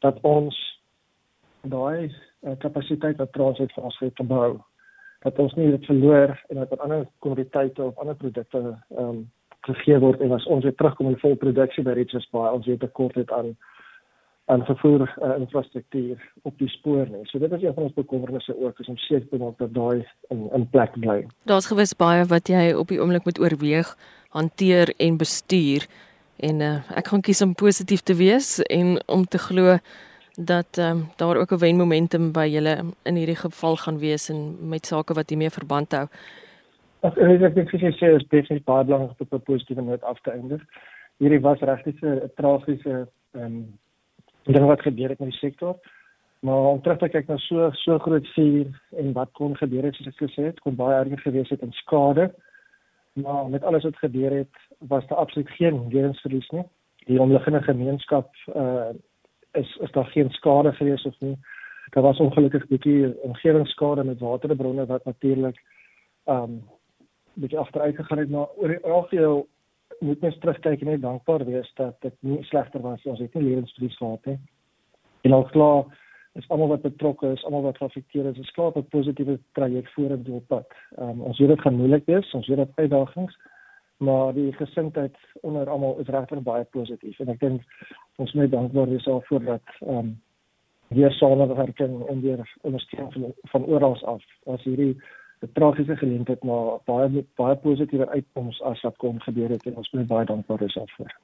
dat 0.00 0.18
ons 0.22 0.56
daai 1.62 2.10
uh, 2.46 2.56
kapasiteit 2.58 3.16
wat 3.16 3.32
Transnet 3.32 3.72
vir 3.74 3.88
ons 3.90 3.98
het 4.00 4.16
te 4.16 4.26
bou 4.26 4.58
dat 5.26 5.38
ons 5.42 5.54
nie 5.58 5.70
dit 5.70 5.86
verloor 5.90 6.36
en 6.48 6.60
dat 6.62 6.78
ander 6.78 7.06
kommoditeite 7.24 7.82
of 7.82 7.98
ander 7.98 8.16
produkte 8.16 8.62
ehm 8.62 9.08
um, 9.08 9.26
gegee 9.66 9.98
word 9.98 10.20
en 10.22 10.32
as 10.32 10.46
ons 10.46 10.64
weer 10.64 10.74
terugkom 10.78 11.08
in 11.10 11.18
vol 11.18 11.34
produksie 11.36 11.82
by 11.84 11.96
Richards 11.98 12.28
Bay 12.32 12.52
ons 12.54 12.66
weer 12.66 12.78
tekort 12.78 13.16
het 13.18 13.32
aan 13.34 13.56
aan 14.48 14.64
vervoer 14.64 15.02
uh, 15.22 15.34
infrastruktuur 15.38 16.22
op 16.42 16.54
die 16.58 16.68
spoor 16.72 17.04
nie. 17.10 17.26
So 17.28 17.38
dit 17.38 17.52
is 17.52 17.62
een 17.62 17.74
van 17.74 17.82
ons 17.82 17.92
bekommernisse 17.92 18.54
ook, 18.56 18.78
is 18.80 18.88
om 18.88 18.96
seker 18.96 19.26
te 19.28 19.36
maak 19.36 19.58
dat 19.60 19.74
daai 19.74 20.06
in 20.32 20.46
in 20.56 20.64
plek 20.72 20.96
bly. 21.00 21.18
Daar's 21.50 21.68
gewis 21.68 21.92
baie 21.96 22.24
wat 22.30 22.48
jy 22.48 22.72
op 22.72 22.88
die 22.88 23.00
oomblik 23.00 23.28
moet 23.28 23.40
oorweeg, 23.40 23.92
hanteer 24.32 24.94
en 24.96 25.20
bestuur 25.20 25.84
en 26.36 26.64
uh, 26.64 26.74
ek 26.96 27.12
gaan 27.12 27.24
kies 27.26 27.42
om 27.44 27.54
positief 27.54 28.00
te 28.00 28.16
wees 28.16 28.56
en 28.72 28.96
om 29.06 29.26
te 29.26 29.38
glo 29.42 29.76
dat 30.38 30.78
um, 30.78 31.08
daar 31.16 31.36
ook 31.36 31.50
'n 31.52 31.58
wenmomentum 31.58 32.32
by 32.32 32.46
julle 32.46 32.76
in 33.02 33.14
hierdie 33.14 33.36
geval 33.36 33.76
gaan 33.76 33.98
wees 33.98 34.28
en 34.28 34.68
met 34.68 34.86
sake 34.86 35.14
wat 35.14 35.28
hiermee 35.28 35.50
verband 35.50 35.92
hou. 35.92 36.06
Ek 37.00 37.16
ek 37.16 37.42
ek 37.42 37.54
dink 37.54 37.70
jy 37.70 37.92
sê 37.92 38.14
is 38.14 38.28
definitief 38.28 38.64
baie 38.64 38.84
belangrik 38.84 39.10
om 39.10 39.26
op 39.26 39.32
'n 39.32 39.42
positiewe 39.42 39.82
noot 39.82 40.02
af 40.02 40.20
te 40.20 40.30
eindig. 40.30 40.62
Hierdie 41.18 41.40
was 41.40 41.60
regtig 41.60 42.02
'n 42.02 42.30
tragiese 42.36 43.08
ehm 43.34 43.44
um, 43.44 43.78
ding 44.44 44.66
wat 44.66 44.82
gebeur 44.82 45.08
het 45.08 45.18
met 45.18 45.30
die 45.30 45.38
sektor. 45.38 45.76
Maar 46.40 46.70
om 46.70 46.82
terug 46.82 46.98
te 46.98 47.08
kyk 47.08 47.26
na 47.26 47.36
so 47.36 47.70
so 47.72 47.98
groot 47.98 48.26
vuur 48.26 48.80
en 48.96 49.12
wat 49.12 49.28
kon 49.32 49.56
gebeur 49.56 49.82
het 49.82 49.94
soos 49.94 50.06
ek 50.06 50.22
gesê 50.22 50.42
het, 50.44 50.60
kon 50.60 50.76
baie 50.76 50.98
erger 50.98 51.18
gewees 51.18 51.48
het 51.48 51.62
in 51.62 51.72
skade. 51.72 52.34
Maar 53.12 53.48
met 53.48 53.64
alles 53.64 53.82
wat 53.82 53.96
gebeur 53.96 54.30
het, 54.30 54.54
was 54.78 55.06
daar 55.06 55.18
absoluut 55.18 55.50
geen 55.50 55.88
lewensverlies 55.88 56.48
nie. 56.48 56.64
Die 57.06 57.20
omliggende 57.20 57.62
gemeenskap 57.62 58.34
uh 58.54 58.90
is 59.52 59.76
is 59.80 59.90
daar 59.90 60.04
geen 60.04 60.30
skade 60.30 60.72
gewees 60.72 61.04
of 61.04 61.20
nie. 61.20 61.38
Daar 61.90 62.02
was 62.02 62.18
ongelukkig 62.18 62.64
'n 62.64 62.68
bietjie 62.68 63.22
omgewingsskade 63.22 64.04
met 64.04 64.18
waterbronne 64.18 64.86
wat 64.86 65.04
natuurlik 65.04 65.62
um 66.24 66.62
bietjie 67.34 67.58
agteruit 67.58 67.96
gegaan 67.96 68.18
het, 68.18 68.30
maar 68.30 68.48
oor 68.56 68.68
die 68.68 68.84
algeheel 68.84 69.46
moet 69.98 70.20
mens 70.20 70.38
terugkyk 70.38 70.80
en 70.80 70.86
net 70.86 71.02
dankbaar 71.02 71.44
wees 71.44 71.70
dat 71.74 72.00
dit 72.00 72.14
nie 72.20 72.42
slegter 72.42 72.80
was. 72.80 73.04
Ons 73.04 73.18
het 73.18 73.34
nie 73.34 73.44
lewensverlies 73.44 73.96
gehad 73.96 74.24
nie. 74.24 74.38
En 75.20 75.32
al 75.32 75.44
klaar 75.44 75.84
is 76.38 76.48
almal 76.48 76.68
wat 76.68 76.82
betrokke 76.82 77.32
is, 77.32 77.44
almal 77.44 77.62
wat 77.62 77.76
geaffekteer 77.76 78.26
is, 78.30 78.38
is 78.38 78.50
klaar 78.50 78.66
op 78.66 78.76
'n 78.76 78.88
positiewe 78.88 79.38
traject 79.52 79.92
vorentoe 79.92 80.34
op 80.34 80.46
pad. 80.46 80.72
Um, 80.98 81.20
ons 81.20 81.38
weet 81.38 81.48
dit 81.48 81.60
gaan 81.60 81.74
moeilik 81.74 82.06
wees, 82.06 82.34
ons 82.34 82.46
weet 82.46 82.56
dit 82.56 82.70
uitdagings, 82.74 83.38
maar 83.96 84.34
die 84.34 84.52
gesindheid 84.52 85.16
onder 85.40 85.70
almal 85.70 85.98
is 85.98 86.06
regtig 86.06 86.42
baie 86.42 86.64
positief 86.64 87.18
en 87.18 87.28
ek 87.28 87.40
dink 87.40 87.62
ons 88.18 88.32
moet 88.32 88.50
dankbaar 88.50 88.88
wees 88.88 89.04
daarvoor 89.04 89.44
dat 89.44 89.76
ehm 89.80 89.98
um, 89.98 90.16
hier 90.88 91.12
samewerking 91.12 92.06
en 92.08 92.20
weer 92.20 92.56
ondersteuning 92.60 93.12
van 93.12 93.32
van 93.42 93.64
oral 93.64 93.96
af. 94.04 94.22
As 94.46 94.62
hierdie 94.62 94.96
'n 95.40 95.50
tragiese 95.52 95.96
geleentheid 95.96 96.42
maar 96.42 96.78
baie 96.84 97.24
baie 97.34 97.56
positiewe 97.56 98.08
uitkomste 98.08 98.64
as 98.64 98.80
wat 98.80 98.96
kon 98.96 99.20
gebeur 99.20 99.48
het 99.48 99.66
en 99.66 99.76
ons 99.76 99.90
moet 99.90 100.06
baie 100.06 100.26
dankbaar 100.26 100.58
wees 100.58 100.74
daarvoor. 100.74 101.14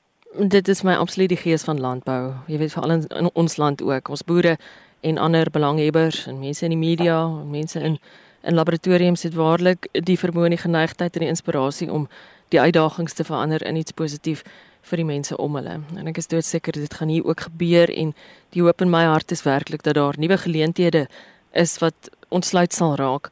Dit 0.48 0.68
is 0.68 0.82
my 0.82 0.94
absoluut 0.94 1.28
die 1.28 1.42
gees 1.46 1.64
van 1.64 1.80
landbou. 1.80 2.32
Jy 2.46 2.58
weet 2.58 2.72
veral 2.72 2.90
in, 2.90 3.06
in 3.06 3.30
ons 3.32 3.56
land 3.56 3.82
ook, 3.82 4.08
ons 4.08 4.24
boere 4.24 4.56
en 5.00 5.18
ander 5.18 5.50
belanghebbers 5.50 6.26
en 6.26 6.38
mense 6.38 6.64
in 6.64 6.70
die 6.70 6.88
media, 6.88 7.28
mense 7.28 7.80
in 7.80 7.98
in 8.44 8.54
laboratoriums 8.54 9.22
het 9.22 9.34
waarlik 9.34 9.86
die 9.92 10.18
vermoë 10.20 10.44
en 10.44 10.50
die 10.50 10.64
geneigtheid 10.66 11.14
en 11.16 11.22
die 11.24 11.30
inspirasie 11.32 11.92
om 11.92 12.08
die 12.52 12.60
uitdagings 12.60 13.16
te 13.16 13.24
verander 13.24 13.64
in 13.66 13.76
iets 13.76 13.92
positief 13.92 14.42
vir 14.84 15.00
die 15.00 15.06
mense 15.08 15.36
om 15.40 15.56
hulle. 15.58 15.78
En 15.96 16.10
ek 16.10 16.20
is 16.20 16.28
doodseker 16.30 16.76
dit 16.76 16.94
gaan 16.94 17.12
hier 17.12 17.24
ook 17.24 17.46
gebeur 17.48 17.90
en 17.90 18.12
die 18.56 18.62
hoop 18.62 18.84
in 18.84 18.92
my 18.92 19.04
hart 19.08 19.32
is 19.32 19.44
werklik 19.46 19.82
dat 19.82 19.96
daar 19.98 20.18
nuwe 20.20 20.38
geleenthede 20.38 21.06
is 21.52 21.78
wat 21.82 22.10
ontsluit 22.28 22.72
sal 22.72 22.96
raak 23.00 23.30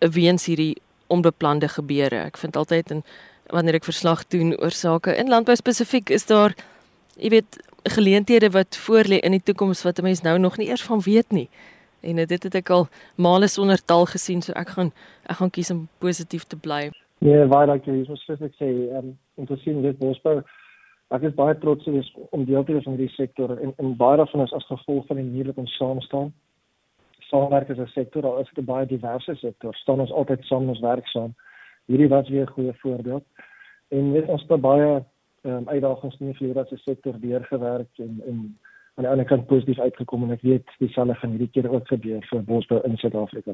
weens 0.00 0.46
hierdie 0.46 0.76
onbeplande 1.12 1.68
gebeure. 1.68 2.24
Ek 2.30 2.40
vind 2.40 2.56
altyd 2.56 2.90
en 2.90 3.04
wanneer 3.52 3.78
ek 3.78 3.88
verslag 3.88 4.24
doen 4.32 4.54
oor 4.58 4.74
sake 4.74 5.14
in 5.14 5.30
landbou 5.30 5.54
spesifiek 5.56 6.10
is 6.10 6.26
daar 6.26 6.54
jy 7.16 7.30
weet 7.36 7.58
geleenthede 7.86 8.50
wat 8.50 8.78
voorlê 8.86 9.20
in 9.22 9.36
die 9.36 9.42
toekoms 9.42 9.84
wat 9.86 9.98
'n 9.98 10.02
mens 10.02 10.22
nou 10.22 10.38
nog 10.38 10.58
nie 10.58 10.68
eers 10.68 10.82
van 10.82 11.00
weet 11.00 11.30
nie. 11.32 11.48
En 12.00 12.16
dit 12.16 12.42
het 12.42 12.54
ek 12.54 12.70
al 12.70 12.88
male 13.14 13.48
sonder 13.48 13.84
taal 13.84 14.06
gesien, 14.06 14.42
so 14.42 14.52
ek 14.52 14.68
gaan 14.68 14.92
ek 15.26 15.36
gaan 15.36 15.50
kies 15.50 15.70
om 15.70 15.88
positief 15.98 16.44
te 16.44 16.56
bly. 16.56 16.90
Nee, 17.18 17.46
baie 17.46 17.66
dankie. 17.66 18.02
Ek 18.02 18.08
moet 18.08 18.18
spesifiek 18.18 18.54
sê, 18.54 18.68
ehm 18.90 19.16
um, 19.48 19.56
sien 19.56 19.82
dit 19.82 19.98
bosbou 19.98 20.42
ek 21.14 21.22
is 21.22 21.34
baie 21.34 21.54
trots 21.58 21.86
wees 21.86 22.08
om 22.30 22.44
deel 22.44 22.64
te 22.64 22.72
wees 22.72 22.84
van 22.84 22.96
hierdie 22.96 23.14
sektor 23.14 23.54
en 23.56 23.72
en 23.76 23.96
baie 23.96 24.16
daarvan 24.16 24.42
is 24.44 24.52
as 24.52 24.66
gevolg 24.66 25.06
van 25.06 25.16
die 25.20 25.24
manier 25.24 25.46
wat 25.52 25.62
ons 25.64 25.76
saam 25.76 26.00
staan. 26.00 26.32
Saamwerk 27.30 27.70
as 27.70 27.78
'n 27.78 27.86
sektor, 27.94 28.26
al 28.26 28.40
is 28.40 28.48
dit 28.54 28.64
'n 28.64 28.66
baie 28.66 28.86
diverse 28.86 29.34
sektor, 29.34 29.74
staan 29.74 30.00
ons 30.00 30.12
altyd 30.12 30.44
saam 30.44 30.68
ons 30.68 30.80
werk 30.80 31.06
saam. 31.06 31.34
Hierdie 31.86 32.08
was 32.08 32.28
weer 32.28 32.46
'n 32.46 32.54
goeie 32.56 32.74
voorbeeld. 32.82 33.24
En 33.88 34.12
weet 34.12 34.28
ons 34.28 34.44
het 34.48 34.60
baie 34.60 35.04
ehm 35.42 35.54
um, 35.54 35.68
uitdagings 35.68 36.16
in 36.20 36.26
die 36.26 36.36
vleer 36.36 36.58
as 36.58 36.70
'n 36.70 36.76
sektor 36.76 37.14
deurgewerk 37.20 37.98
en 37.98 38.22
en 38.26 38.58
aan 38.94 39.04
die 39.04 39.08
ander 39.08 39.26
kant 39.26 39.46
positief 39.46 39.78
uitgekom 39.78 40.22
en 40.22 40.30
ek 40.30 40.42
weet 40.42 40.68
dieselfde 40.78 41.14
gaan 41.14 41.30
hierdie 41.30 41.50
keer 41.52 41.70
ook 41.70 41.88
gebeur 41.88 42.26
vir 42.30 42.42
bosbou 42.42 42.80
in 42.84 42.96
Suid-Afrika. 42.96 43.52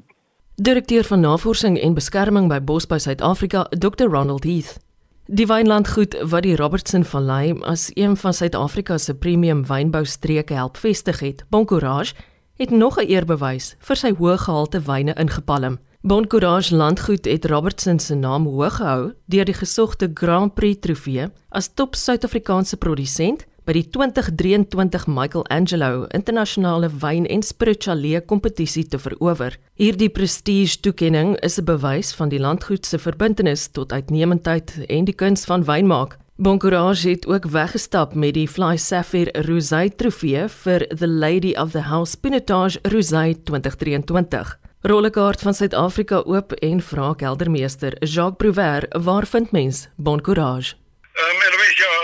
Direkteur 0.54 1.04
van 1.04 1.20
Navorsing 1.20 1.78
en 1.78 1.94
Beskerming 1.94 2.48
by 2.48 2.60
Bosbou 2.60 2.98
Suid-Afrika, 2.98 3.66
Dr. 3.70 4.04
Ronald 4.04 4.44
Heath. 4.44 4.91
Die 5.30 5.46
wynlandgoed 5.46 6.16
wat 6.26 6.42
die 6.42 6.56
Robertson 6.58 7.04
Vallei 7.06 7.52
as 7.62 7.90
een 7.94 8.16
van 8.18 8.34
Suid-Afrika 8.34 8.96
se 8.98 9.14
premium 9.14 9.60
wynboustreke 9.66 10.54
help 10.54 10.76
vestig 10.76 11.20
het, 11.20 11.44
Boncourage, 11.48 12.14
het 12.58 12.70
nog 12.70 12.98
'n 12.98 13.06
eerbewys 13.06 13.76
vir 13.78 13.96
sy 13.96 14.10
hoë 14.10 14.38
gehalte 14.38 14.80
wyne 14.80 15.14
ingepalm. 15.14 15.78
Boncourage 16.00 16.74
landgoed 16.74 17.24
het 17.24 17.44
Robertson 17.44 17.98
se 17.98 18.14
naam 18.14 18.46
hoog 18.46 18.76
gehou 18.76 19.12
deur 19.26 19.44
die 19.44 19.54
gesogte 19.54 20.10
Grand 20.14 20.54
Prix 20.54 20.80
trofee 20.80 21.30
as 21.48 21.74
top 21.74 21.94
Suid-Afrikaanse 21.94 22.76
produsent 22.76 23.46
by 23.64 23.74
die 23.76 23.84
2023 23.94 25.06
Michelangelo 25.06 26.06
Internasionale 26.14 26.90
Wyn 27.02 27.26
en 27.30 27.42
Spiritualee 27.42 28.20
kompetisie 28.26 28.84
te 28.88 28.98
verower. 28.98 29.58
Hierdie 29.78 30.10
prestige 30.10 30.80
toekenning 30.80 31.36
is 31.42 31.58
'n 31.58 31.64
bewys 31.64 32.14
van 32.14 32.28
die 32.28 32.40
landgoed 32.40 32.86
se 32.86 32.98
verbintenis 32.98 33.68
tot 33.68 33.92
uitnemendheid 33.92 34.86
en 34.88 35.04
die 35.04 35.14
kuns 35.14 35.44
van 35.44 35.64
wynmaak. 35.64 36.18
Boncourage 36.36 37.08
het 37.08 37.26
ook 37.26 37.44
weggestap 37.44 38.14
met 38.14 38.34
die 38.34 38.48
Fly 38.48 38.76
Sapphire 38.76 39.42
Rosé 39.42 39.88
trofee 39.96 40.48
vir 40.48 40.86
The 40.98 41.08
Lady 41.08 41.54
of 41.54 41.70
the 41.70 41.82
House 41.82 42.16
Pinotage 42.16 42.78
Rosé 42.82 43.34
2023. 43.44 44.58
Rollekaart 44.80 45.40
van 45.40 45.54
Suid-Afrika 45.54 46.22
oop 46.26 46.52
en 46.52 46.80
vra 46.80 47.12
keldermeester 47.14 47.94
Jacques 48.00 48.36
Prouver 48.36 48.88
waar 49.02 49.26
vind 49.26 49.50
mens 49.52 49.88
Boncourage? 49.96 50.74
Ehm 51.12 51.30
um, 51.30 51.52
Louis, 51.54 51.76
ja, 51.76 52.01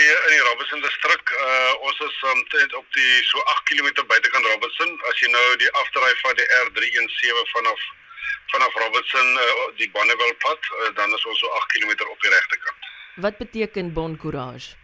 geleë 0.00 0.18
in 0.26 0.34
die 0.34 0.44
Robertson 0.48 0.80
distrik. 0.80 1.30
Uh 1.30 1.86
ons 1.86 1.98
is 2.06 2.16
omtrent 2.32 2.72
um, 2.72 2.78
op 2.78 2.86
die 2.96 3.24
so 3.28 3.38
8 3.52 3.62
km 3.68 3.88
buitekant 4.06 4.46
Robertson. 4.46 4.90
As 5.10 5.20
jy 5.20 5.28
nou 5.32 5.56
die 5.60 5.70
afdraai 5.82 6.14
van 6.22 6.36
die 6.38 6.48
R317 6.60 7.50
vanaf 7.54 7.80
vanaf 8.52 8.74
Robertson 8.82 9.28
uh, 9.38 9.66
die 9.78 9.90
Bonneville 9.94 10.34
pad, 10.42 10.70
uh, 10.74 10.88
dan 10.96 11.12
is 11.14 11.26
ons 11.26 11.38
so 11.38 11.50
8 11.58 11.72
km 11.74 11.92
op 12.08 12.22
die 12.24 12.32
regte 12.32 12.58
kant. 12.64 12.88
Wat 13.26 13.36
beteken 13.38 13.92
Boncourage? 13.92 14.74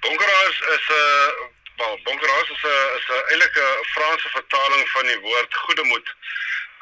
Boncourage 0.00 0.60
is 0.76 0.86
'n 0.88 1.02
uh, 1.02 1.50
wel, 1.82 1.98
Boncourage 2.04 2.52
is 2.56 2.62
'n 2.62 2.96
is 2.98 3.06
'n 3.08 3.22
eintlik 3.32 3.56
'n 3.58 3.84
Franse 3.94 4.28
vertaling 4.28 4.88
van 4.94 5.06
die 5.06 5.20
woord 5.26 5.54
goedemoed. 5.64 6.14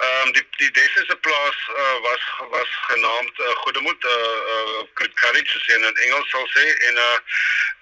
Ehm 0.00 0.26
um, 0.26 0.32
die 0.32 0.46
die 0.56 0.70
Dessese 0.72 1.16
plaas 1.16 1.56
uh, 1.68 1.98
was 2.02 2.22
was 2.50 2.68
genaamd 2.90 3.38
uh, 3.38 3.48
Goedemoed 3.62 4.04
uh, 4.04 4.10
uh 4.52 4.78
Good 4.94 5.12
Courage 5.14 5.50
soos 5.52 5.66
in 5.68 5.96
Engels 6.04 6.30
sal 6.30 6.46
sê 6.56 6.64
en 6.88 6.96
uh 6.96 7.18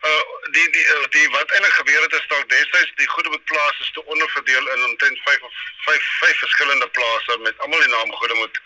uh 0.09 0.25
die 0.57 0.67
die 0.77 0.87
uh, 0.95 1.05
die 1.15 1.29
wat 1.37 1.51
eintlik 1.51 1.77
gebeur 1.81 2.03
het 2.03 2.17
is 2.19 2.27
dat 2.33 2.49
destyds 2.49 2.93
die 2.97 3.09
Goedemoed 3.09 3.45
plaas 3.45 3.79
is 3.85 3.91
te 3.93 4.05
onderverdeel 4.05 4.69
in 4.75 4.85
omtrent 4.89 5.21
5 5.29 5.43
of 5.51 5.55
5 5.87 6.09
5 6.25 6.39
verskillende 6.39 6.89
plase 6.89 7.39
met 7.39 7.59
almal 7.59 7.87
die 7.87 7.95
naam 7.95 8.13
Goedemoed. 8.13 8.61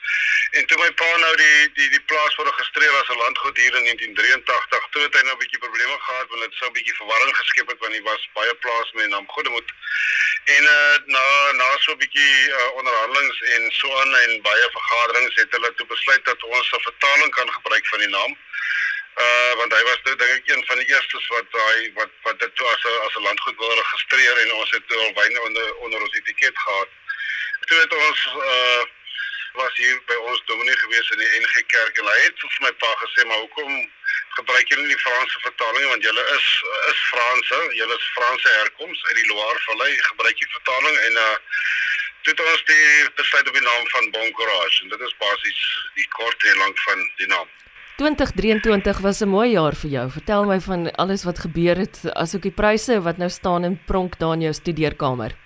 En 0.52 0.66
toe 0.66 0.76
my 0.78 0.90
pa 1.00 1.06
nou 1.16 1.36
die 1.40 1.60
die 1.76 1.88
die 1.94 2.00
plaas 2.10 2.34
word 2.36 2.48
geregistreer 2.48 2.96
as 2.96 3.08
'n 3.12 3.20
landgoed 3.20 3.56
hier 3.56 3.76
in 3.78 3.84
1983, 3.88 4.88
toe 4.90 5.02
het 5.02 5.14
hy 5.16 5.22
nou 5.24 5.34
'n 5.34 5.42
bietjie 5.42 5.62
probleme 5.64 5.96
gehad 6.06 6.28
want 6.28 6.42
dit 6.44 6.54
sou 6.58 6.68
'n 6.68 6.76
bietjie 6.76 6.98
verwarring 7.00 7.36
geskep 7.36 7.68
het 7.72 7.78
want 7.78 7.94
hy 7.94 8.02
was 8.02 8.28
baie 8.38 8.54
plaas 8.64 8.92
met 8.92 9.04
die 9.04 9.12
naam 9.14 9.28
Goedemoed. 9.28 9.70
En 10.56 10.62
uh 10.76 10.96
na 11.14 11.24
na 11.60 11.68
so 11.78 11.92
'n 11.92 12.02
bietjie 12.04 12.36
uh, 12.58 12.68
onderhandelings 12.80 13.40
en 13.54 13.72
so 13.80 13.96
aan 14.00 14.14
en 14.16 14.42
baie 14.42 14.68
vergaderings 14.76 15.34
het 15.34 15.50
hulle 15.56 15.74
toe 15.74 15.86
besluit 15.86 16.24
dat 16.24 16.42
ons 16.42 16.72
'n 16.72 16.86
vertaling 16.88 17.34
kan 17.34 17.52
gebruik 17.52 17.86
van 17.86 17.98
die 17.98 18.12
naam. 18.18 18.32
Uh 19.24 19.52
want 19.58 19.72
hy 19.72 19.82
was 19.82 20.00
nou 20.04 20.16
dink 20.16 20.32
ek 20.36 20.48
een 20.52 20.64
van 20.66 20.78
die 20.78 20.88
eerstes 20.94 21.26
wat 21.28 21.46
daai 21.50 21.92
wat 21.94 22.12
wat 22.22 22.40
dit 22.40 22.56
toe 22.56 22.66
as 22.66 22.82
'n 22.84 23.00
as 23.06 23.14
'n 23.16 23.22
landgoed 23.28 23.56
wil 23.56 23.74
registreer 23.74 24.38
en 24.38 24.52
ons 24.52 24.70
het 24.70 24.96
al 24.96 25.12
wyne 25.20 25.40
onder 25.40 25.76
onder 25.76 26.00
ons 26.00 26.14
etiket 26.14 26.58
gehad. 26.58 26.88
Toe 27.66 27.78
het 27.78 27.94
ons 27.94 28.26
uh 28.26 28.82
was 29.58 29.74
hier 29.76 29.98
by 30.10 30.16
ons 30.28 30.42
dominee 30.50 30.76
gewees 30.84 31.10
in 31.14 31.22
die 31.22 31.32
NG 31.40 31.64
Kerk 31.74 31.98
en 31.98 32.08
hy 32.10 32.18
het 32.24 32.44
vir 32.44 32.64
my 32.66 32.72
pa 32.82 32.92
gesê 33.04 33.26
maar 33.28 33.42
hoekom 33.44 33.72
gebruik 34.38 34.68
julle 34.72 34.84
nie 34.86 34.94
die 34.94 35.04
Franse 35.04 35.40
vertaling 35.44 35.88
want 35.92 36.04
julle 36.08 36.24
is 36.36 36.48
is 36.90 37.00
Franse, 37.12 37.60
julle 37.78 37.96
is 38.00 38.10
Franse 38.16 38.54
herkoms 38.58 39.04
uit 39.08 39.16
die 39.20 39.28
Loire 39.30 39.64
Vallei, 39.66 39.92
gebruik 40.10 40.44
jy 40.44 40.48
vertaling 40.58 41.00
en 41.08 41.24
uh 41.26 41.34
toe 42.22 42.30
het 42.36 42.42
ons 42.46 42.64
die 42.68 43.08
besluit 43.18 43.48
op 43.50 43.56
die 43.58 43.64
naam 43.66 43.88
van 43.94 44.12
Boncourage 44.14 44.84
en 44.84 44.92
dit 44.92 45.00
is 45.08 45.16
basies 45.18 45.62
die 45.98 46.06
kort 46.14 46.46
en 46.52 46.60
lank 46.62 46.78
van 46.86 47.02
die 47.18 47.28
naam. 47.32 47.48
2023 47.98 48.98
was 48.98 49.20
'n 49.20 49.28
mooi 49.28 49.50
jaar 49.50 49.74
vir 49.74 49.90
jou. 49.90 50.10
Vertel 50.10 50.44
my 50.44 50.60
van 50.60 50.90
alles 50.96 51.24
wat 51.24 51.38
gebeur 51.38 51.76
het, 51.76 51.98
asook 52.14 52.42
die 52.42 52.58
pryse 52.62 53.02
wat 53.02 53.18
nou 53.18 53.30
staan 53.30 53.64
in 53.64 53.80
pronk 53.86 54.18
daar 54.18 54.34
in 54.34 54.40
jou 54.40 54.52
studeerkamer. 54.52 55.41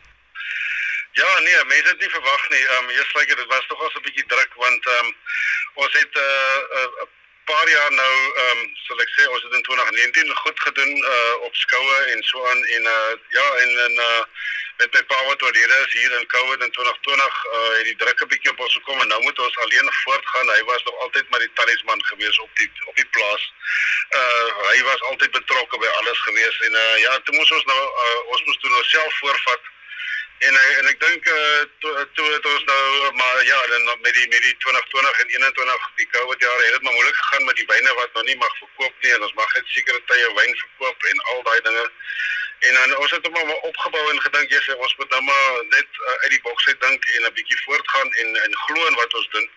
Ja, 1.17 1.39
nee, 1.39 1.65
mense 1.65 1.89
het 1.89 2.01
nie 2.01 2.11
verwag 2.11 2.49
nie. 2.49 2.65
Ehm 2.67 2.85
um, 2.85 2.91
eers 2.91 3.13
lyk 3.17 3.37
dit 3.37 3.47
was 3.53 3.67
tog 3.67 3.81
al 3.81 3.91
so 3.91 3.99
'n 3.99 4.07
bietjie 4.07 4.27
druk 4.33 4.53
want 4.55 4.87
ehm 4.87 5.07
um, 5.07 5.15
ons 5.83 5.93
het 5.93 6.13
'n 6.15 6.19
uh, 6.19 6.59
uh, 6.79 6.91
uh, 7.03 7.07
paar 7.51 7.69
jaar 7.69 7.93
nou 7.93 8.15
ehm 8.43 8.59
um, 8.59 8.71
sal 8.87 9.01
ek 9.05 9.13
sê 9.15 9.23
ons 9.35 9.43
het 9.47 9.55
in 9.59 9.63
2019 9.69 10.37
goed 10.37 10.61
gedoen 10.67 10.93
uh 11.15 11.35
op 11.47 11.55
skoue 11.55 11.97
en 12.13 12.23
so 12.31 12.47
aan 12.51 12.65
en 12.77 12.85
uh 12.97 13.13
ja 13.37 13.47
en 13.63 13.71
en 13.87 13.95
uh 14.09 14.23
met 14.81 14.93
my 14.93 15.03
pa 15.11 15.19
wat 15.29 15.43
oorlede 15.43 15.77
is 15.87 15.93
hier 15.93 16.13
in 16.19 16.27
COVID 16.35 16.65
in 16.67 16.73
2020 16.79 17.45
uh 17.45 17.71
het 17.77 17.87
die 17.91 17.97
druk 18.03 18.21
'n 18.21 18.29
bietjie 18.33 18.51
op 18.51 18.61
ons 18.67 18.75
gekom 18.79 19.01
en 19.01 19.09
nou 19.09 19.21
moet 19.23 19.39
ons 19.39 19.57
alleen 19.65 19.89
voortgaan. 20.03 20.51
Hy 20.57 20.63
was 20.73 20.83
nog 20.85 20.99
altyd 21.05 21.29
maar 21.29 21.45
die 21.47 21.55
talisman 21.55 22.05
gewees 22.11 22.39
op 22.39 22.51
die 22.57 22.71
op 22.85 22.97
die 22.97 23.09
plaas. 23.17 23.53
Uh 24.19 24.49
hy 24.71 24.83
was 24.91 25.01
altyd 25.13 25.31
betrokke 25.39 25.79
by 25.79 25.91
alles 26.01 26.21
gewees 26.29 26.61
en 26.69 26.73
uh 26.83 26.99
ja, 27.07 27.19
toe 27.21 27.37
moes 27.37 27.57
ons 27.61 27.65
nou 27.65 27.83
uh, 28.05 28.21
ons 28.35 28.45
moes 28.45 28.61
toe 28.61 28.71
nou 28.71 28.85
self 28.85 29.19
voorvat 29.23 29.75
En 30.39 30.55
en 30.79 30.87
ek 30.91 30.99
dink 31.01 31.29
uh, 31.33 31.61
toe 31.81 31.93
toe 32.13 32.27
het 32.33 32.47
ons 32.47 32.65
nou 32.65 33.13
maar 33.21 33.45
ja, 33.45 33.61
dan 33.67 33.85
met 34.05 34.15
die 34.15 34.29
met 34.29 34.43
die 34.45 34.57
2020 34.65 35.21
en 35.23 35.29
21 35.29 35.87
die 35.97 36.09
COVID 36.17 36.41
jare 36.45 36.65
het 36.65 36.75
dit 36.77 36.83
maar 36.83 36.93
moeilik 36.93 37.17
gegaan 37.17 37.45
met 37.45 37.57
die 37.57 37.69
wyne 37.71 37.95
wat 38.01 38.13
nog 38.13 38.25
nie 38.29 38.37
mag 38.37 38.59
verkoop 38.59 38.95
nie 39.01 39.13
en 39.17 39.23
ons 39.23 39.33
mag 39.41 39.55
net 39.55 39.73
sekere 39.77 40.03
tye 40.11 40.29
wyn 40.41 40.59
verkoop 40.65 41.09
en 41.13 41.25
al 41.33 41.43
daai 41.49 41.61
dinge. 41.69 41.87
En 42.59 42.75
dan 42.75 42.97
ons 42.97 43.11
het 43.11 43.27
hom 43.27 43.47
maar 43.47 43.67
opgebou 43.71 44.11
en 44.11 44.21
gedink 44.21 44.51
jy 44.51 44.75
ons 44.75 44.97
moet 44.97 45.11
nou 45.11 45.23
maar 45.23 45.65
net 45.69 45.99
uh, 46.01 46.15
uit 46.23 46.31
die 46.31 46.41
boks 46.43 46.67
uit 46.67 46.81
dink 46.81 47.05
en 47.05 47.27
'n 47.29 47.33
bietjie 47.39 47.61
voortgaan 47.65 48.13
en 48.13 48.37
en 48.45 48.57
glo 48.57 48.87
in 48.87 48.95
wat 48.95 49.15
ons 49.15 49.29
doen. 49.31 49.51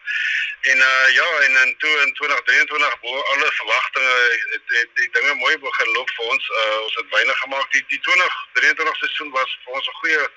En 0.72 0.78
uh 0.78 1.08
ja, 1.20 1.28
en 1.46 1.56
in 1.64 1.76
toe 1.78 1.94
in 2.06 2.14
2023 2.14 3.00
bo 3.00 3.22
alle 3.22 3.52
verwagtinge 3.52 4.16
het, 4.54 4.62
het 4.66 4.90
die 4.94 5.10
dinge 5.12 5.34
mooi 5.34 5.58
begin 5.58 5.92
loop 5.92 6.12
vir 6.16 6.26
ons. 6.26 6.50
Uh 6.50 6.80
ons 6.82 6.96
het 6.96 7.10
wyne 7.16 7.36
gemaak. 7.44 7.72
Die, 7.72 7.84
die 7.88 8.00
2023 8.00 8.98
seisoen 8.98 9.32
was 9.32 9.58
vir 9.64 9.74
ons 9.74 9.88
'n 9.88 10.00
goeie 10.02 10.28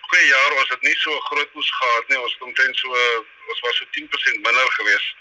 goeie 0.00 0.26
jaar. 0.26 0.52
Ons 0.52 0.68
het 0.68 0.82
nie 0.82 0.98
so 0.98 1.20
groot 1.20 1.54
oes 1.54 1.70
gehad 1.70 2.08
nie. 2.08 2.20
Ons 2.20 2.32
het 2.32 2.42
omtrent 2.42 2.76
so 2.76 2.88
ons 3.48 3.60
was 3.60 3.76
so 3.76 3.84
10% 3.90 4.40
minder 4.46 4.72
geweest 4.80 5.16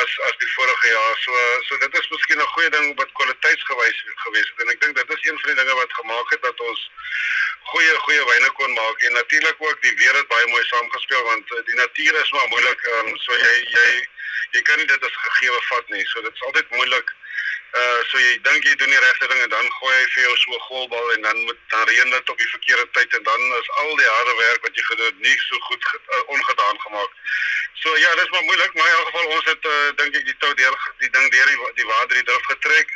as 0.00 0.10
as 0.28 0.36
die 0.38 0.52
vorige 0.54 0.88
jaar. 0.88 1.16
So 1.24 1.32
so 1.68 1.78
dit 1.84 1.98
is 2.00 2.08
miskien 2.08 2.40
'n 2.40 2.52
goeie 2.54 2.70
ding 2.70 2.96
wat 2.96 3.12
kwaliteitsgewys 3.12 4.04
gewees 4.24 4.48
het 4.50 4.60
en 4.62 4.72
ek 4.74 4.80
dink 4.80 4.96
dit 4.96 5.10
is 5.16 5.28
een 5.28 5.38
van 5.40 5.50
die 5.50 5.58
dinge 5.60 5.74
wat 5.74 5.92
gemaak 6.00 6.30
het 6.30 6.42
dat 6.42 6.60
ons 6.60 6.90
goeie 7.72 7.94
goeie 8.04 8.24
wyne 8.24 8.50
kon 8.50 8.72
maak 8.72 9.02
en 9.06 9.12
natuurlik 9.12 9.56
ook 9.58 9.82
die 9.82 9.94
weer 9.96 10.14
het 10.14 10.28
baie 10.28 10.46
mooi 10.46 10.64
saamgespeel 10.64 11.22
want 11.22 11.52
eh, 11.52 11.64
die 11.64 11.74
natuur 11.74 12.20
is 12.22 12.30
maar 12.32 12.48
moeilik 12.48 12.86
um, 12.94 13.16
so 13.16 13.32
jy 13.32 13.54
jy 13.76 13.88
jy 14.50 14.62
kan 14.62 14.76
nie 14.78 14.86
dit 14.86 15.04
as 15.04 15.16
gegee 15.24 15.60
vat 15.70 15.88
nie. 15.88 16.04
So 16.06 16.22
dit 16.22 16.34
is 16.34 16.42
altyd 16.42 16.70
moeilik 16.70 17.14
Uh 17.76 18.00
so 18.08 18.16
jy 18.16 18.38
dink 18.42 18.64
jy 18.64 18.74
doen 18.80 18.88
die 18.88 19.00
regte 19.04 19.26
ding 19.28 19.40
en 19.44 19.50
dan 19.52 19.66
gooi 19.78 19.94
hy 19.94 20.04
vir 20.12 20.22
jou 20.22 20.36
so 20.36 20.50
'n 20.56 20.66
golfbal 20.68 21.12
en 21.14 21.22
dan 21.22 21.36
moet 21.44 21.58
dan 21.68 21.88
reën 21.88 22.10
dit 22.10 22.30
op 22.32 22.38
die 22.38 22.48
verkeerde 22.54 22.86
tyd 22.96 23.14
en 23.14 23.22
dan 23.22 23.40
is 23.60 23.68
al 23.82 23.96
die 23.96 24.08
harde 24.08 24.34
werk 24.36 24.62
wat 24.64 24.76
jy 24.76 24.84
gedoen 24.84 25.06
het 25.06 25.18
nie 25.18 25.36
so 25.48 25.58
goed 25.68 25.84
uh, 25.94 26.22
ongedaan 26.26 26.80
gemaak. 26.80 27.12
So 27.82 27.96
ja, 27.96 28.14
dit 28.14 28.24
is 28.24 28.30
maar 28.30 28.42
moeilik, 28.42 28.74
maar 28.74 28.86
in 28.86 28.92
elk 28.92 29.06
geval 29.10 29.26
ons 29.36 29.44
het 29.44 29.64
uh, 29.64 29.90
dink 30.00 30.16
ek 30.16 30.24
die 30.30 30.38
tou 30.38 30.54
deur 30.54 30.78
die 31.04 31.10
ding 31.10 31.30
deur 31.30 31.46
die, 31.52 31.58
die 31.80 31.88
water 31.92 32.16
die 32.16 32.26
drif 32.30 32.50
getrek. 32.54 32.88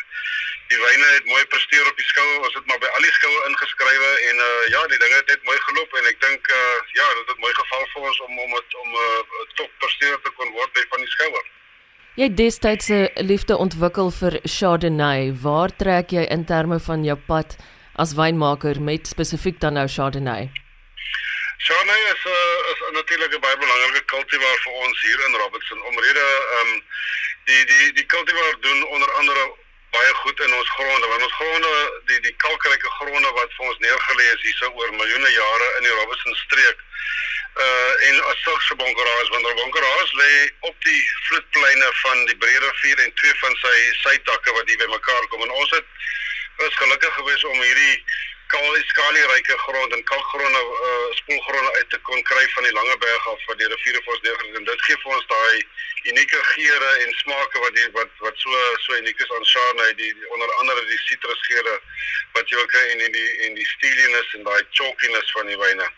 Die 0.73 0.81
wyne 0.81 1.07
het 1.07 1.25
mooi 1.29 1.45
presteer 1.53 1.87
op 1.87 1.97
die 2.01 2.09
skoue. 2.09 2.37
Ons 2.49 2.55
het 2.55 2.67
maar 2.67 2.81
by 2.81 2.89
al 2.97 3.05
die 3.05 3.17
skoue 3.21 3.47
ingeskrywe 3.51 4.11
en 4.29 4.45
uh 4.49 4.69
ja, 4.75 4.87
die 4.87 5.03
dinge 5.05 5.21
het 5.21 5.35
net 5.35 5.49
mooi 5.51 5.59
geloop 5.69 5.99
en 6.01 6.09
ek 6.15 6.21
dink 6.25 6.49
uh 6.49 6.77
ja, 6.97 7.15
dit 7.19 7.35
het 7.35 7.45
mooi 7.45 7.55
geval 7.61 7.85
vir 7.93 8.09
ons 8.09 8.21
om 8.29 8.39
om 8.47 8.55
het, 8.57 8.79
om 8.85 8.89
'n 8.89 9.03
uh, 9.05 9.51
top 9.61 9.71
presteer 9.85 10.17
te 10.25 10.33
kon 10.41 10.57
word 10.57 10.73
by 10.73 10.87
van 10.95 11.05
die 11.05 11.13
skoue. 11.19 11.45
Jy 12.13 12.27
het 12.29 12.37
destyds 12.37 12.89
'n 12.93 13.09
liefde 13.25 13.57
ontwikkel 13.57 14.11
vir 14.11 14.41
Chardonnay. 14.45 15.33
Waar 15.33 15.71
trek 15.77 16.11
jy 16.11 16.25
in 16.29 16.45
terme 16.45 16.79
van 16.81 17.05
jou 17.05 17.17
pad 17.17 17.57
as 17.97 18.13
wynmaker 18.13 18.81
met 18.81 19.07
spesifiek 19.07 19.61
dan 19.61 19.73
nou 19.73 19.87
Chardonnay? 19.89 20.51
Chardonnay 21.65 22.03
is 22.13 22.25
'n 22.25 22.29
uh, 22.29 22.71
is 22.73 22.81
'n 22.91 23.41
baie 23.41 23.57
belangrike 23.57 24.05
kultivar 24.05 24.57
vir 24.65 24.73
ons 24.73 25.03
hier 25.03 25.21
in 25.27 25.35
Robertson. 25.41 25.83
Omrede 25.83 26.27
ehm 26.59 26.69
um, 26.69 26.83
die 27.45 27.65
die 27.65 27.93
die 27.93 28.07
kultivar 28.07 28.57
doen 28.61 28.87
onder 28.87 29.13
andere 29.13 29.43
baie 29.91 30.15
goed 30.15 30.41
in 30.41 30.53
ons 30.55 30.69
gronde 30.69 31.07
want 31.07 31.23
ons 31.23 31.39
gronde 31.41 32.03
die 32.05 32.21
die 32.21 32.37
kalkryke 32.37 32.91
gronde 32.99 33.31
wat 33.39 33.51
vir 33.57 33.67
ons 33.67 33.79
neergelê 33.79 34.27
is 34.35 34.43
hier 34.43 34.57
so 34.61 34.69
oor 34.69 34.93
miljoene 34.93 35.33
jare 35.33 35.69
in 35.79 35.83
die 35.83 35.97
Robertson 36.01 36.35
streek 36.35 36.79
uh 37.61 38.09
en 38.09 38.21
as 38.31 38.43
sulke 38.43 38.75
bonkeraars 38.81 39.29
want 39.29 39.47
die 39.47 39.55
bonkeraars 39.61 40.13
lê 40.13 40.33
op 40.61 40.77
die 40.89 41.03
vloedpleine 41.29 41.89
van 42.01 42.25
die 42.31 42.37
Breë 42.45 42.61
rivier 42.65 43.05
en 43.05 43.15
twee 43.21 43.35
van 43.45 43.57
sy 43.61 43.77
sytakke 44.01 44.55
wat 44.57 44.69
hier 44.69 44.81
bymekaar 44.85 45.27
kom 45.29 45.43
en 45.43 45.57
ons 45.61 45.71
het 45.77 45.87
is 46.69 46.77
gelukkig 46.81 47.15
gewees 47.15 47.45
om 47.45 47.61
hierdie 47.61 47.97
skalieryke 48.87 49.57
grond 49.59 49.93
en 49.93 50.05
kalkgronde 50.05 50.63
uh 50.89 51.15
spoelgronde 51.21 51.73
uit 51.73 51.91
te 51.91 51.99
kon 52.09 52.23
kry 52.23 52.49
van 52.55 52.65
die 52.65 52.73
lange 52.73 52.97
berg 52.99 53.29
af 53.29 53.45
van 53.45 53.57
die 53.57 53.69
riviere 53.69 54.01
vir 54.05 54.13
ons 54.15 54.23
neergesit 54.27 54.57
en 54.57 54.65
dit 54.65 54.83
gee 54.87 54.97
vir 55.05 55.15
ons 55.17 55.27
daai 55.27 55.63
unieke 56.13 56.41
geure 56.51 56.91
en 57.05 57.15
smake 57.23 57.59
wat 57.65 57.75
die 57.79 57.89
wat 57.97 58.13
wat 58.27 58.37
so 58.45 58.51
so 58.85 58.99
uniek 59.01 59.21
is 59.25 59.33
aan 59.37 59.49
Chardonnay 59.53 59.95
die, 59.95 60.13
die 60.21 60.29
onder 60.37 60.55
andere 60.61 60.85
die 60.87 61.01
sitrusgeure 61.07 61.81
wat 62.37 62.49
jy 62.49 62.61
ook 62.61 62.73
kry 62.75 62.85
en 62.93 63.13
die 63.17 63.31
en 63.47 63.59
die 63.61 63.69
stieliness 63.75 64.37
en 64.37 64.45
daai 64.49 64.63
chalkiness 64.71 65.33
van 65.39 65.53
die 65.53 65.61
wyne. 65.65 65.89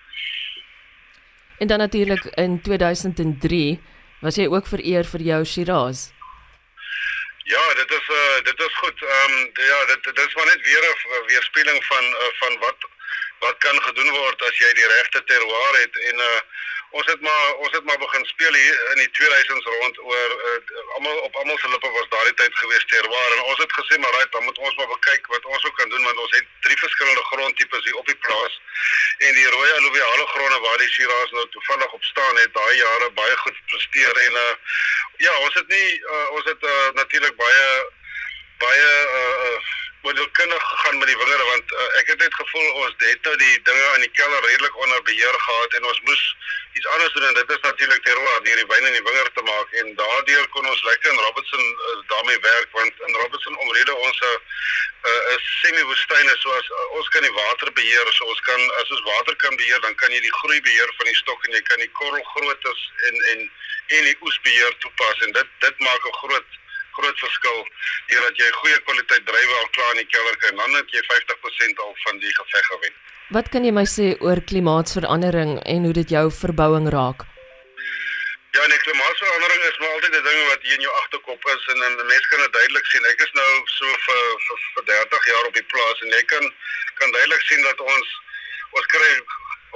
En 1.59 1.67
dan 1.67 1.79
natuurlik 1.79 2.25
in 2.25 2.61
2003 2.63 3.81
was 4.21 4.35
jy 4.35 4.47
ook 4.47 4.67
vereer 4.67 5.05
vir 5.05 5.21
jou 5.21 5.45
Shiraz. 5.45 6.11
Ja, 7.45 7.75
dit 7.75 7.91
is 7.91 8.07
uh 8.09 8.45
dit 8.45 8.59
is 8.67 8.75
goed. 8.83 9.03
Ehm 9.03 9.33
um, 9.33 9.51
ja, 9.55 9.85
dit 9.85 10.05
dit 10.05 10.19
is 10.19 10.35
maar 10.35 10.47
net 10.47 10.63
weer 10.69 10.85
'n 10.89 11.27
weerspieëling 11.27 11.85
van 11.85 12.05
uh, 12.05 12.31
van 12.41 12.59
wat 12.59 12.79
wat 13.39 13.57
kan 13.59 13.83
gedoen 13.83 14.11
word 14.11 14.43
as 14.43 14.57
jy 14.59 14.73
die 14.73 14.87
regte 14.97 15.25
terroir 15.25 15.75
het 15.83 15.95
en 16.11 16.17
uh 16.29 16.41
ons 16.99 17.07
het 17.11 17.21
maar 17.27 17.55
ons 17.55 17.73
het 17.77 17.85
maar 17.85 17.99
begin 17.99 18.25
speel 18.27 18.55
hier 18.55 18.77
in 18.93 19.01
die 19.03 19.11
2000s 19.19 19.71
rond 19.77 19.97
oor 20.11 20.35
uh, 20.49 20.83
almal 20.97 21.19
op 21.27 21.37
almal 21.41 21.59
se 21.59 21.69
lippe 21.69 21.91
was 21.97 22.11
daardie 22.13 22.35
tyd 22.41 22.55
gewees 22.63 22.85
terroir 22.93 23.31
en 23.37 23.43
ons 23.51 23.63
het 23.63 23.73
gesê 23.79 23.99
maar 23.99 24.15
right 24.17 24.33
dan 24.33 24.45
moet 24.45 24.59
ons 24.59 24.77
maar 24.81 24.99
kyk 25.09 25.27
wat 25.35 25.49
ons 25.55 25.65
ook 25.67 25.77
kan 25.81 25.89
doen 25.89 26.05
want 26.09 26.23
ons 26.25 26.37
het 26.37 26.47
drie 26.67 26.79
verskillende 26.85 27.25
grondtipes 27.31 27.85
hier 27.85 27.99
op 28.03 28.07
die 28.07 28.21
plaas. 28.27 28.61
En 29.27 29.35
die 29.41 29.49
rooi 29.57 29.71
alluviale 29.71 30.27
gronde 30.35 30.59
waar 30.67 30.79
die 30.79 30.93
Shiraz 30.95 31.31
nou 31.31 31.47
toevallig 31.57 31.93
op 31.99 32.05
staan 32.11 32.37
het 32.43 32.55
daai 32.55 32.77
jare 32.77 33.11
baie 33.21 33.37
goed 33.43 33.59
presteer 33.73 34.23
en 34.27 34.39
uh, 34.45 34.53
ja 35.27 35.35
ons 35.47 35.55
het 35.55 35.69
nie 35.77 35.91
uh, 36.01 36.29
ons 36.39 36.51
het 36.53 36.69
uh, 36.75 36.89
natuurlik 37.01 37.37
baie 37.37 37.67
baie 38.67 38.91
uh, 39.21 39.59
kindig 40.13 40.63
gegaan 40.63 40.99
met 40.99 41.07
die 41.09 41.17
wingerde 41.17 41.45
want 41.45 41.73
uh, 41.73 41.99
ek 42.01 42.07
het 42.07 42.19
net 42.19 42.35
gevoel 42.35 42.73
ons 42.73 42.95
het 42.97 43.23
nou 43.23 43.37
die 43.37 43.63
dinge 43.63 43.87
in 43.97 44.01
die 44.05 44.11
kelder 44.19 44.43
redelik 44.45 44.77
onder 44.77 45.03
beheer 45.03 45.37
gehad 45.47 45.73
en 45.73 45.85
ons 45.85 46.01
moes 46.01 46.25
iets 46.73 46.87
anders 46.87 47.13
doen 47.13 47.27
en 47.29 47.35
dit 47.35 47.51
is 47.51 47.61
natuurlik 47.61 48.03
terwyl 48.05 48.41
die 48.43 48.67
wyn 48.73 48.87
in 48.91 48.97
die 48.99 49.07
wingerd 49.09 49.35
te 49.35 49.45
maak 49.49 49.73
en 49.81 49.95
daardeur 50.01 50.49
kon 50.49 50.69
ons 50.69 50.83
lekker 50.89 51.13
in 51.13 51.23
Robertson 51.27 51.65
uh, 51.65 51.97
daarmee 52.13 52.41
werk 52.41 52.69
want 52.73 52.93
in 53.07 53.15
Robertson 53.15 53.57
omrede 53.59 53.95
ons 53.95 54.19
'n 54.21 54.35
uh, 55.11 55.35
'n 55.35 55.41
semi-woestyne 55.61 56.35
soos 56.43 56.69
uh, 56.71 56.89
ons 56.99 57.09
kan 57.09 57.23
die 57.23 57.37
water 57.41 57.73
beheer 57.73 58.13
so 58.13 58.25
ons 58.25 58.41
kan 58.41 58.61
as 58.81 58.91
ons 58.91 59.07
water 59.13 59.37
kan 59.37 59.57
beheer 59.57 59.81
dan 59.81 59.95
kan 59.95 60.13
jy 60.13 60.21
die 60.21 60.37
groei 60.41 60.61
beheer 60.61 60.93
van 60.99 61.07
die 61.13 61.21
stok 61.23 61.47
en 61.47 61.57
jy 61.57 61.63
kan 61.71 61.81
die 61.81 61.95
korrel 62.01 62.27
grootes 62.35 62.91
en 63.09 63.17
en 63.33 63.41
en 63.97 64.05
die 64.11 64.19
oes 64.21 64.39
beheer 64.43 64.77
toepas 64.85 65.25
en 65.29 65.33
dit 65.33 65.49
dit 65.65 65.81
maak 65.89 66.07
'n 66.13 66.21
groot 66.21 66.61
groot 66.99 67.19
verskil 67.25 67.61
deurdat 68.11 68.41
jy 68.41 68.49
goeie 68.61 68.79
kwaliteit 68.87 69.27
drywe 69.29 69.59
al 69.61 69.69
klaar 69.77 69.93
in 69.95 70.01
die 70.03 70.11
kelder 70.15 70.39
kry 70.41 70.51
en 70.53 70.63
dan 70.63 70.79
het 70.79 70.97
jy 70.97 71.03
50% 71.11 71.85
al 71.85 71.95
van 72.07 72.19
die 72.23 72.35
geveg 72.39 72.67
gewen. 72.73 72.97
Wat 73.37 73.49
kan 73.53 73.67
jy 73.67 73.73
my 73.77 73.87
sê 73.89 74.09
oor 74.27 74.41
klimaatsverandering 74.51 75.57
en 75.75 75.87
hoe 75.89 75.95
dit 76.01 76.17
jou 76.17 76.27
verbouing 76.41 76.91
raak? 76.97 77.25
Ja, 78.55 78.67
nee, 78.71 78.83
klimaatsverandering 78.87 79.63
is 79.69 79.79
maar 79.83 79.95
altyd 79.97 80.19
'n 80.19 80.27
ding 80.29 80.41
wat 80.51 80.63
hier 80.63 80.77
in 80.79 80.87
jou 80.87 80.95
agterkop 81.03 81.49
is 81.55 81.63
en 81.73 81.79
en 81.87 81.95
mense 82.07 82.29
kan 82.33 82.43
dit 82.45 82.53
duidelik 82.59 82.87
sien. 82.87 83.07
Ek 83.13 83.21
is 83.27 83.33
nou 83.41 83.53
so 83.79 83.87
vir 84.07 84.25
vir, 84.47 84.59
vir 84.75 84.85
30 84.91 85.27
jaar 85.33 85.47
op 85.51 85.55
die 85.55 85.69
plaas 85.73 86.03
en 86.03 86.11
jy 86.17 86.23
kan 86.33 86.45
kan 87.01 87.11
duidelik 87.11 87.43
sien 87.51 87.63
dat 87.63 87.81
ons 87.81 88.09
ons 88.79 88.87
kry 88.87 89.13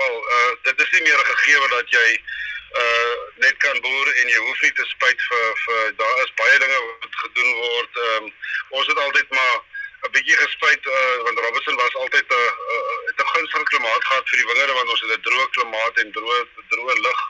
wel 0.00 0.16
uh 0.36 0.52
dit 0.68 0.80
is 0.84 0.90
nie 0.92 1.02
meer 1.02 1.18
'n 1.18 1.30
gegeewe 1.32 1.68
dat 1.76 1.90
jy 1.90 2.08
uh 2.14 2.47
net 3.44 3.56
kan 3.56 3.80
boer 3.80 4.08
en 4.20 4.28
jy 4.28 4.40
hoef 4.44 4.60
nie 4.62 4.72
te 4.72 4.84
spyt 4.92 5.20
vir 5.30 5.46
vir 5.64 5.92
daar 5.96 6.22
is 6.24 6.32
baie 6.40 6.58
dinge 6.58 6.78
wat 6.86 7.18
gedoen 7.24 7.52
word. 7.54 8.00
Ehm 8.04 8.24
um, 8.24 8.32
ons 8.78 8.86
het 8.86 8.98
altyd 8.98 9.30
maar 9.30 9.58
'n 10.06 10.10
bietjie 10.14 10.36
gespyt 10.36 10.86
uh 10.86 11.16
want 11.26 11.38
Robertson 11.44 11.76
was 11.76 11.94
altyd 11.94 12.26
'n 12.28 12.34
uh, 12.74 12.98
het 13.08 13.20
'n 13.22 13.30
gunstige 13.34 13.64
klimaat 13.70 14.04
gehad 14.04 14.28
vir 14.28 14.38
die 14.38 14.48
wingerde 14.50 14.72
want 14.72 14.88
ons 14.88 15.00
het 15.00 15.12
'n 15.16 15.26
droë 15.26 15.48
klimaat 15.56 15.98
en 16.02 16.12
droë 16.12 16.40
droë 16.72 16.94
lug. 17.06 17.20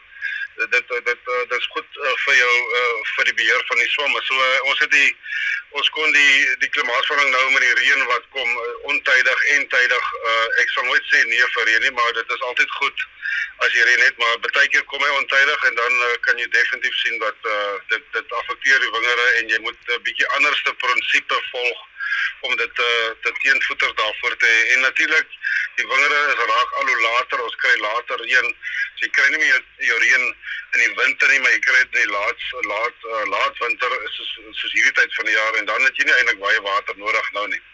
Dit 0.56 0.70
dit 0.70 0.88
dit 0.88 1.20
dit 1.50 1.58
is 1.60 1.68
goed 1.74 1.90
uh, 1.96 2.14
vir 2.24 2.34
jou 2.42 2.54
uh, 2.80 2.96
vir 3.14 3.24
die 3.24 3.38
beheer 3.40 3.62
van 3.70 3.78
die 3.82 3.92
swamme. 3.94 4.20
So 4.22 4.34
uh, 4.34 4.60
ons 4.70 4.78
het 4.78 4.90
die 4.90 5.16
ons 5.76 5.88
kon 5.90 6.12
die 6.12 6.56
die 6.62 6.70
klimaatsverandering 6.74 7.34
nou 7.34 7.52
met 7.52 7.64
die 7.66 7.76
reën 7.80 8.04
wat 8.12 8.24
kom 8.36 8.48
uh, 8.48 8.74
ontydig 8.92 9.44
en 9.54 9.68
tydig 9.74 10.06
uh 10.30 10.46
ek 10.64 10.74
sal 10.74 10.84
nooit 10.88 11.12
sê 11.12 11.22
nee 11.28 11.48
vir 11.54 11.68
reën 11.70 11.82
nie, 11.86 11.94
maar 12.00 12.12
dit 12.16 12.36
is 12.36 12.46
altyd 12.50 12.70
goed 12.80 13.06
as 13.66 13.74
jy 13.74 13.84
net 13.98 14.18
maar 14.22 14.38
baie 14.46 14.68
keer 14.72 14.84
kom 14.90 15.02
hy 15.02 15.12
ontydig 15.18 15.64
en 15.70 15.78
dan 15.82 16.00
uh, 16.06 16.14
kan 16.26 16.40
jy 16.40 16.48
definitief 16.54 16.96
sien 17.02 17.18
dat 17.22 17.50
uh, 17.52 17.74
dit 17.92 18.04
dit 18.16 18.34
affekteer 18.40 18.80
die 18.84 18.92
wingerde 18.96 19.28
en 19.40 19.54
jy 19.54 19.60
moet 19.66 19.78
'n 19.86 19.96
uh, 19.96 20.02
bietjie 20.08 20.28
anderste 20.38 20.74
prinsipe 20.84 21.40
volg 21.52 21.86
om 22.48 22.56
dit 22.56 22.82
uh, 22.84 23.08
te 23.22 23.32
teenvoeters 23.42 23.94
daarvoor 24.00 24.36
te 24.36 24.50
hê 24.54 24.60
en 24.74 24.84
natuurlik 24.86 25.38
die 25.78 25.86
wingerde 25.86 26.20
is 26.34 26.44
raak 26.52 26.76
al 26.80 26.92
hoe 26.92 27.00
later 27.06 27.44
ons 27.46 27.56
kry 27.62 27.74
later 27.86 28.22
reën 28.24 28.52
so 28.98 29.06
jy 29.06 29.10
kry 29.18 29.28
nie 29.32 29.42
meer 29.44 29.64
jou 29.90 29.98
reën 30.04 30.28
in 30.74 30.84
die 30.84 30.92
winter 31.00 31.32
nie 31.32 31.40
maar 31.44 31.56
jy 31.56 31.64
kry 31.66 31.80
dit 31.80 31.98
in 31.98 32.04
die 32.04 32.12
laat 32.14 32.46
laat 32.74 33.08
uh, 33.14 33.24
laat 33.34 33.64
winter 33.64 33.98
soos 34.18 34.30
soos 34.60 34.76
hierdie 34.76 34.96
tyd 35.00 35.18
van 35.20 35.30
die 35.30 35.36
jaar 35.40 35.58
en 35.62 35.72
dan 35.72 35.88
het 35.88 35.98
jy 36.00 36.08
nie 36.08 36.16
eintlik 36.20 36.46
baie 36.46 36.62
water 36.70 37.02
nodig 37.06 37.34
nou 37.40 37.48
nie 37.54 37.64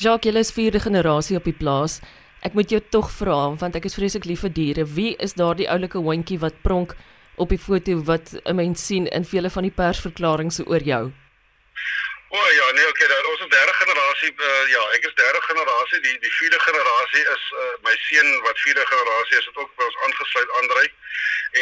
Jacques, 0.00 0.32
jy 0.32 0.40
is 0.40 0.50
vierde 0.56 0.80
generasie 0.80 1.36
op 1.36 1.44
die 1.44 1.52
plaas. 1.52 1.98
Ek 2.40 2.54
moet 2.56 2.70
jou 2.72 2.78
tog 2.80 3.10
vra 3.12 3.50
want 3.60 3.74
ek 3.76 3.84
is 3.84 3.98
vreeslik 3.98 4.24
lief 4.24 4.46
vir 4.46 4.52
diere. 4.56 4.84
Wie 4.88 5.10
is 5.20 5.36
daardie 5.36 5.68
oulike 5.68 6.00
hondjie 6.00 6.38
wat 6.40 6.62
pronk 6.64 6.94
op 7.36 7.52
die 7.52 7.60
foto 7.60 7.98
wat 8.08 8.32
'n 8.44 8.56
mens 8.56 8.86
sien 8.86 9.06
in 9.06 9.24
vele 9.24 9.50
van 9.50 9.62
die 9.68 9.76
persverklaringe 9.82 10.64
oor 10.64 10.80
jou? 10.80 11.12
O 12.32 12.36
oh, 12.36 12.50
ja, 12.52 12.70
nee, 12.70 12.88
okay, 12.88 13.06
daar 13.06 13.24
ons 13.24 13.40
is 13.40 13.48
derde 13.48 13.72
generasie 13.72 14.32
uh, 14.36 14.68
ja, 14.70 14.82
ek 14.96 15.06
is 15.08 15.14
derde 15.14 15.40
generasie. 15.40 16.00
Die 16.00 16.18
die 16.18 16.34
vierde 16.38 16.60
generasie 16.60 17.24
is 17.34 17.44
uh, 17.62 17.72
my 17.86 17.94
seun 18.06 18.30
wat 18.44 18.60
vierde 18.64 18.84
generasie 18.86 19.38
is, 19.38 19.48
het 19.50 19.56
ook 19.56 19.72
by 19.74 19.88
ons 19.88 19.98
aangesluit 20.04 20.52
Andrei 20.60 20.86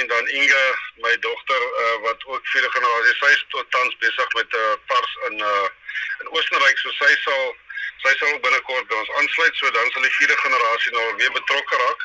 en 0.00 0.07
dan 0.12 0.28
Inga, 0.28 0.66
my 1.07 1.14
dogter 1.24 1.64
uh, 1.85 1.96
wat 2.04 2.24
ook 2.24 2.52
vierde 2.52 2.70
generasie. 2.76 3.16
Sy 3.16 3.33
is 3.38 3.46
tot 3.57 3.70
tans 3.70 3.96
besig 4.04 4.37
met 4.40 4.52
'n 4.52 4.61
uh, 4.66 4.76
pars 4.92 5.16
in 5.31 5.40
uh, 5.40 5.66
in 6.20 6.31
Oostenryk, 6.37 6.85
so 6.85 6.92
sy 7.00 7.12
sal 7.24 7.44
sy 8.04 8.12
sal 8.20 8.40
binnekort 8.44 8.88
by 8.92 9.00
ons 9.00 9.14
aansluit 9.20 9.57
so 9.57 9.70
dan 9.70 9.90
sal 9.90 10.04
die 10.04 10.16
vierde 10.20 10.37
generasie 10.44 10.92
nou 10.92 11.07
weer 11.16 11.33
betrokke 11.33 11.85
raak. 11.85 12.00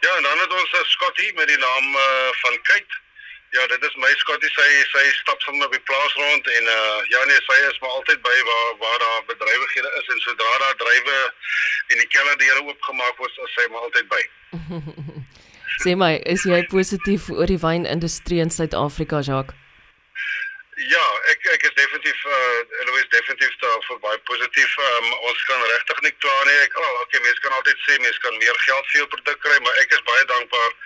Ja, 0.00 0.16
en 0.16 0.26
dan 0.26 0.38
het 0.38 0.52
ons 0.62 0.72
'n 0.80 0.90
Scotty 0.94 1.30
met 1.38 1.46
die 1.54 1.62
naam 1.66 1.86
uh, 1.94 2.30
van 2.42 2.62
Kate. 2.62 3.06
Ja, 3.56 3.66
dit 3.66 3.82
is 3.88 3.94
my 3.96 4.10
Scotty. 4.20 4.48
Sy 4.52 4.68
sy 4.92 5.04
stap 5.20 5.40
sommer 5.40 5.66
op 5.66 5.72
die 5.72 5.84
plaas 5.88 6.14
rond 6.20 6.50
en 6.56 6.64
uh 6.72 6.98
ja 7.12 7.22
nee, 7.30 7.44
sy 7.46 7.58
is 7.68 7.78
maar 7.84 7.94
altyd 8.00 8.20
by 8.26 8.36
waar 8.50 8.74
waar 8.82 8.98
daar 9.04 9.22
bedrywighede 9.30 9.92
is 10.00 10.10
en 10.14 10.20
sodra 10.24 10.58
daar 10.64 10.76
drywe 10.82 11.20
en 11.92 12.02
die 12.02 12.10
kelder 12.16 12.36
deure 12.42 12.66
oopgemaak 12.68 13.22
word, 13.22 13.40
is 13.46 13.54
sy 13.56 13.64
maar 13.72 13.86
altyd 13.88 14.10
by. 14.12 14.22
Sê 15.84 15.94
my, 15.94 16.12
is 16.26 16.44
jy 16.48 16.60
positief 16.72 17.30
oor 17.30 17.48
die 17.48 17.60
wynindustrie 17.62 18.42
in 18.42 18.50
Suid-Afrika, 18.50 19.22
Jacques? 19.22 19.67
Ja, 20.78 21.06
ek 21.32 21.46
ek 21.54 21.64
is 21.66 21.74
definitief 21.74 22.18
uh 22.24 22.58
Louis 22.86 23.06
definitief 23.10 23.54
daar 23.58 23.80
vir 23.86 23.98
baie 23.98 24.18
positief. 24.30 24.76
Um, 24.78 25.08
ons 25.26 25.40
kan 25.50 25.64
regtig 25.72 26.00
nie 26.06 26.14
kla 26.22 26.36
nie. 26.46 26.58
Ek 26.66 26.76
oh, 26.78 26.92
okay, 27.02 27.18
mense 27.24 27.42
kan 27.42 27.56
altyd 27.56 27.82
sê 27.82 27.98
mense 27.98 28.22
kan 28.22 28.38
meer 28.38 28.60
geld 28.66 28.86
vir 28.92 29.00
jou 29.00 29.08
produk 29.14 29.40
kry, 29.42 29.56
maar 29.64 29.80
ek 29.82 29.96
is 29.96 30.06
baie 30.06 30.24
dankbaar 30.30 30.76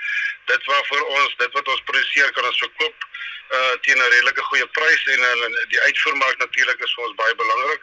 dit 0.52 0.70
wat 0.70 0.88
vir 0.88 1.04
ons, 1.04 1.36
dit 1.44 1.58
wat 1.58 1.68
ons 1.74 1.84
produseer 1.90 2.32
kan 2.32 2.48
ons 2.48 2.62
verkoop 2.64 3.04
uh 3.52 3.74
teen 3.84 4.00
'n 4.00 4.10
redelike 4.16 4.48
goeie 4.48 4.66
prys 4.78 5.04
en 5.12 5.24
en 5.28 5.56
die 5.74 5.82
uitvoermark 5.84 6.38
natuurlik 6.40 6.80
is 6.88 6.94
vir 6.96 7.04
ons 7.08 7.18
baie 7.20 7.34
belangrik 7.42 7.82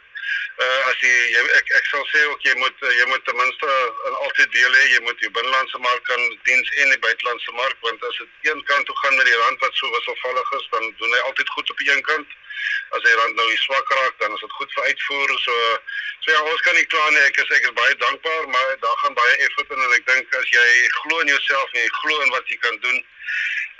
uh, 0.64 0.80
as 0.90 0.98
jy, 1.04 1.12
jy 1.34 1.42
ek 1.58 1.72
ek 1.78 1.86
sal 1.92 2.04
sê 2.12 2.24
ook 2.30 2.44
jy 2.48 2.54
moet 2.60 2.84
jy 2.98 3.06
moet 3.12 3.24
ten 3.28 3.38
minste 3.40 3.70
in 4.10 4.18
altyd 4.26 4.52
deel 4.56 4.76
hê 4.78 4.84
jy 4.94 5.00
moet 5.06 5.24
die 5.24 5.32
binnelandse 5.38 5.80
mark 5.86 6.04
kan 6.10 6.26
diens 6.48 6.74
en 6.82 6.92
die 6.94 7.02
buitelandse 7.06 7.56
mark 7.62 7.88
want 7.88 8.04
as 8.10 8.20
dit 8.20 8.50
een 8.50 8.62
kant 8.72 8.86
toe 8.86 8.98
gaan 9.02 9.16
met 9.16 9.30
die 9.30 9.40
rand 9.44 9.64
wat 9.64 9.80
so 9.80 9.90
wisselvallig 9.96 10.52
is 10.60 10.68
dan 10.76 10.92
doen 11.00 11.16
hy 11.16 11.24
altyd 11.30 11.56
goed 11.56 11.74
op 11.74 11.82
die 11.82 11.90
een 11.90 12.06
kant. 12.12 12.38
As 12.96 13.04
hy 13.06 13.12
rand 13.16 13.36
nou 13.38 13.48
swak 13.62 13.92
raak 13.96 14.16
dan 14.20 14.34
is 14.36 14.44
dit 14.44 14.56
goed 14.58 14.76
vir 14.76 14.88
uitvoer 14.90 15.34
so 15.46 15.56
so 16.20 16.32
ja 16.34 16.42
ons 16.52 16.64
kan 16.66 16.76
nie 16.76 16.88
kla 16.92 17.06
nie 17.14 17.24
ek 17.28 17.40
is 17.42 17.54
ek 17.56 17.68
is 17.70 17.76
baie 17.78 17.96
dankbaar 18.02 18.48
maar 18.54 18.76
daar 18.84 18.98
gaan 19.02 19.16
baie 19.20 19.36
effort 19.46 19.74
in 19.76 19.84
en 19.86 19.96
ek 19.96 20.06
dink 20.12 20.38
as 20.42 20.52
jy 20.56 20.66
glo 21.00 21.24
in 21.24 21.32
jouself 21.32 21.74
en 21.74 21.80
jy 21.80 21.90
glo 22.00 22.20
in 22.26 22.34
wat 22.36 22.52
jy 22.52 22.58
kan 22.66 22.80
doen 22.84 22.98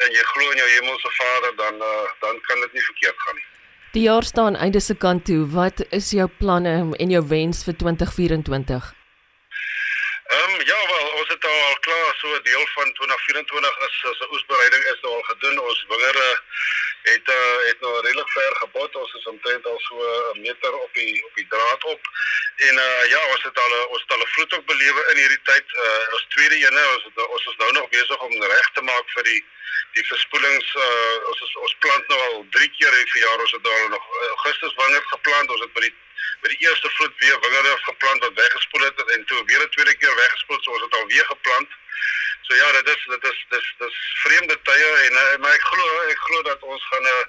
en 0.06 0.16
jy 0.16 0.26
glo 0.32 0.50
in 0.50 0.62
jou 0.62 0.68
hemelse 0.76 1.16
Vader 1.18 1.56
dan 1.64 1.82
uh, 1.92 2.06
dan 2.24 2.40
kan 2.48 2.66
dit 2.66 2.78
nie 2.78 2.86
verkeerd 2.92 3.26
gaan 3.26 3.42
nie 3.42 3.48
Die 3.90 4.02
jaar 4.02 4.22
staan 4.22 4.54
einde 4.56 4.80
se 4.80 4.94
kant 4.94 5.24
toe. 5.24 5.48
Wat 5.50 5.80
is 5.90 6.10
jou 6.14 6.28
planne 6.38 6.74
en 7.04 7.10
jou 7.10 7.22
wens 7.26 7.64
vir 7.66 7.74
2024? 7.76 8.84
Ehm 10.30 10.50
um, 10.50 10.60
ja, 10.68 10.78
wel, 10.90 11.06
ons 11.18 11.30
het 11.34 11.44
al 11.52 11.74
klaar 11.86 12.12
so 12.20 12.28
'n 12.36 12.42
deel 12.42 12.66
van 12.76 12.92
2024 12.92 13.78
is 13.86 13.96
as 14.10 14.20
'n 14.20 14.30
oesbereiding 14.34 14.84
is 14.92 15.02
al 15.02 15.22
gedoen. 15.30 15.58
Ons 15.60 15.84
wingerde 15.88 16.28
het 17.02 17.28
uh, 17.28 17.56
het 17.68 17.80
nou 17.80 18.00
redelik 18.00 18.30
ver 18.30 18.56
gebot. 18.56 18.96
Ons 18.96 19.14
is 19.14 19.26
omtrent 19.26 19.66
al 19.66 19.78
so 19.78 19.94
'n 20.34 20.40
meter 20.40 20.72
op 20.72 20.94
die 20.94 21.24
op 21.26 21.34
die 21.34 21.46
draad 21.48 21.84
op. 21.84 22.00
En 22.56 22.74
uh, 22.74 23.04
ja, 23.08 23.20
ons 23.32 23.42
het 23.42 23.58
al 23.58 23.86
ons 23.86 24.00
het 24.00 24.12
al 24.12 24.22
'n 24.24 24.32
vloed 24.34 24.54
ook 24.54 24.66
belewe 24.66 25.06
in 25.10 25.16
hierdie 25.16 25.42
tyd. 25.42 25.66
Uh, 25.84 26.12
ons 26.12 26.26
tweede 26.28 26.56
ene, 26.66 26.82
ons 26.94 27.04
het, 27.04 27.26
ons 27.26 27.46
is 27.46 27.56
nou 27.56 27.72
nog 27.72 27.88
besig 27.88 28.20
om 28.20 28.42
reg 28.42 28.70
te 28.74 28.82
maak 28.82 29.10
vir 29.16 29.22
die 29.22 29.44
die 29.92 30.06
verspoelings 30.06 30.74
uh, 30.74 31.16
ons 31.28 31.40
is, 31.40 31.54
ons 31.56 31.76
plant 31.78 32.06
nou 32.08 32.20
al 32.20 32.46
3 32.50 32.70
keer 32.76 32.92
hierdie 32.94 33.12
verjaar 33.12 33.40
ons 33.44 33.52
het 33.52 33.64
daar 33.64 33.88
nog 33.88 34.04
Augustus 34.28 34.74
wingerd 34.74 35.06
geplant. 35.14 35.50
Ons 35.50 35.60
het 35.60 35.72
by 35.72 35.80
die 35.88 35.94
by 36.40 36.48
die 36.52 36.62
eerste 36.66 36.90
vloed 36.96 37.14
weer 37.22 37.40
wingerde 37.40 37.76
geplant 37.84 38.22
wat 38.24 38.38
weggespoel 38.42 38.84
het 38.88 39.02
en 39.16 39.24
toe 39.24 39.44
weer 39.44 39.62
'n 39.64 39.74
tweede 39.76 39.96
keer 39.96 40.14
weggespoel 40.14 40.60
so 40.60 40.70
ons 40.70 40.82
het 40.82 40.94
al 40.94 41.06
weer 41.06 41.26
geplant. 41.26 41.68
So 42.50 42.56
ja, 42.56 42.72
dit 42.72 42.88
is 42.88 43.04
dit 43.06 43.24
is 43.30 43.46
dis 43.48 43.74
dis 43.78 43.96
vreemde 44.22 44.56
tye 44.62 44.88
en 45.06 45.12
uh, 45.12 45.36
maar 45.42 45.52
ek 45.54 45.66
glo 45.70 45.84
ek 46.10 46.22
glo 46.26 46.42
dat 46.48 46.62
ons 46.72 46.86
gaan 46.90 47.06
'n 47.10 47.20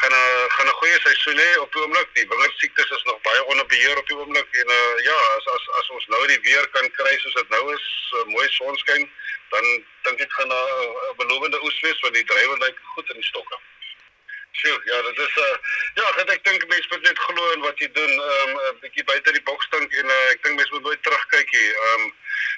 gaan 0.00 0.12
'n 0.16 0.50
gaan 0.56 0.68
'n 0.68 0.78
goeie 0.80 0.98
seisoen 1.00 1.40
hê 1.40 1.56
op 1.60 1.72
die 1.72 1.82
oomblik. 1.82 2.10
Die 2.18 2.26
wingerd 2.28 2.58
siektes 2.58 2.90
is 2.96 3.02
nog 3.02 3.20
baie 3.20 3.44
onder 3.44 3.66
beheer 3.66 3.96
op 3.98 4.06
die 4.06 4.16
oomblik 4.16 4.50
en 4.62 4.68
uh, 4.76 5.04
ja, 5.08 5.16
as 5.38 5.46
as 5.56 5.64
as 5.78 5.88
ons 5.96 6.06
nou 6.06 6.26
die 6.26 6.40
weer 6.48 6.68
kan 6.76 6.90
kry 7.00 7.16
soos 7.18 7.38
dit 7.40 7.48
nou 7.48 7.64
is, 7.74 7.86
uh, 8.12 8.24
mooi 8.34 8.48
sonskyn, 8.58 9.10
dan 9.56 9.64
dink 10.02 10.20
ek 10.20 10.32
gaan 10.32 10.52
'n 10.52 10.52
uh, 10.52 11.16
belovende 11.16 11.62
oes 11.64 11.80
wees 11.80 12.00
want 12.00 12.14
die 12.14 12.28
drywer 12.34 12.58
lyk 12.58 12.78
goed 12.94 13.08
in 13.08 13.20
die 13.24 13.30
stokke. 13.32 13.56
Sjoe, 14.52 14.80
ja, 14.84 15.02
dit 15.02 15.18
is 15.18 15.34
'n 15.34 15.40
uh, 15.40 15.56
ja, 15.94 16.06
ek, 16.34 16.44
dink 16.44 16.66
mense 16.68 16.88
moet 16.88 17.02
net 17.02 17.18
glo 17.18 17.52
in 17.52 17.60
wat 17.60 17.78
jy 17.78 17.88
doen. 17.92 18.12
Ehm 18.30 18.50
um, 18.50 18.58
'n 18.72 18.78
bietjie 18.80 19.04
buite 19.04 19.32
die 19.32 19.42
boks 19.48 19.68
dink 19.70 19.92
en 19.92 20.06
uh, 20.06 20.30
ek 20.32 20.42
dink 20.42 20.56
mense 20.56 20.72
moet 20.72 20.82
nooit 20.82 21.02
terugkyk 21.02 21.52
nie. 21.52 21.70
Ehm 21.72 22.02
um, 22.02 22.12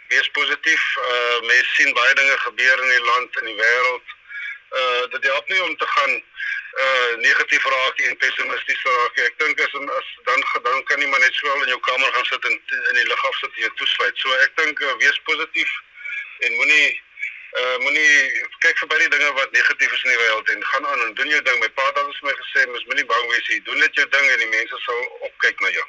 wees 0.08 0.28
positief. 0.38 0.84
Uh 0.96 1.38
mense 1.46 1.70
sien 1.74 1.92
baie 1.94 2.14
dinge 2.14 2.36
gebeur 2.46 2.82
in 2.82 2.90
die 2.96 3.04
land 3.10 3.38
en 3.40 3.46
die 3.50 3.58
wêreld. 3.62 4.06
Uh 4.80 5.02
dit 5.14 5.30
help 5.30 5.48
nie 5.48 5.62
om 5.62 5.76
te 5.76 5.86
gaan 5.94 6.12
uh 6.84 7.14
negatief 7.22 7.64
raak 7.76 8.04
en 8.08 8.16
pessimisties 8.16 8.82
raak. 8.90 9.22
Ek 9.28 9.38
dink 9.38 9.64
as 9.66 9.74
as 9.98 10.10
dan 10.28 10.44
dan 10.66 10.84
kan 10.90 11.00
jy 11.00 11.08
maar 11.08 11.24
net 11.26 11.34
swaal 11.34 11.62
in 11.62 11.74
jou 11.74 11.80
kamer 11.88 12.12
gaan 12.12 12.30
sit 12.32 12.44
en 12.50 12.60
in 12.90 13.00
die 13.00 13.08
lug 13.12 13.26
af 13.30 13.38
sit 13.40 13.50
en 13.54 13.66
jou 13.66 13.74
toesluit. 13.82 14.18
So 14.18 14.38
ek 14.42 14.56
dink 14.62 14.80
uh, 14.80 14.96
wees 15.04 15.20
positief 15.30 15.72
en 16.38 16.52
moenie 16.58 17.02
uh 17.62 17.76
moenie 17.84 18.12
kyk 18.64 18.78
vir 18.82 18.88
baie 18.92 19.08
dinge 19.14 19.30
wat 19.38 19.52
negatief 19.54 19.92
is 19.96 20.04
in 20.06 20.12
die 20.14 20.20
wêreld 20.22 20.48
en 20.54 20.64
gaan 20.70 20.86
aan 20.92 21.04
en 21.06 21.12
doen 21.18 21.30
jou 21.34 21.42
ding. 21.48 21.58
My 21.62 21.70
pa 21.76 21.84
het 21.90 22.00
al 22.00 22.08
vir 22.10 22.28
my 22.30 22.34
gesê, 22.40 22.64
mens 22.70 22.86
moenie 22.90 23.06
bang 23.12 23.28
wees 23.32 23.50
nie. 23.52 23.60
Doen 23.68 23.78
net 23.84 24.00
jou 24.00 24.06
ding 24.16 24.26
en 24.32 24.42
die 24.44 24.50
mense 24.54 24.80
sal 24.86 25.04
opkyk 25.28 25.62
na 25.62 25.70
jou. 25.76 25.86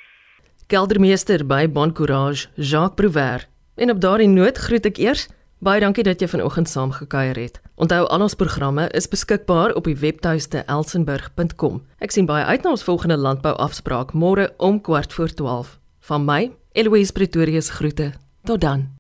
Keldermeester 0.73 1.45
by 1.45 1.63
Bon 1.69 1.93
Courage, 1.93 2.47
Jacques 2.55 2.97
Prouver. 2.99 3.47
En 3.75 3.91
op 3.91 3.99
daardie 4.01 4.29
noot 4.31 4.57
groet 4.57 4.85
ek 4.85 5.01
eers 5.01 5.27
baie 5.65 5.81
dankie 5.81 6.03
dat 6.05 6.21
jy 6.21 6.27
vanoggend 6.29 6.69
saamgekuier 6.69 7.37
het. 7.39 7.59
Onthou 7.81 8.03
al 8.05 8.25
ons 8.27 8.37
programme 8.37 8.85
is 8.93 9.09
beskikbaar 9.09 9.73
op 9.75 9.89
die 9.89 9.97
webtuiste 9.97 10.63
elsenburg.com. 10.69 11.81
Ek 11.99 12.13
sien 12.13 12.29
baie 12.29 12.45
uit 12.45 12.63
na 12.63 12.75
ons 12.75 12.85
volgende 12.85 13.17
landbou 13.17 13.55
afspraak 13.57 14.13
môre 14.13 14.51
om 14.57 14.81
12:15. 14.81 15.79
Van 16.05 16.25
my, 16.25 16.51
Eloise 16.73 17.13
Pretorius 17.13 17.69
groete. 17.69 18.13
Tot 18.45 18.61
dan. 18.61 18.94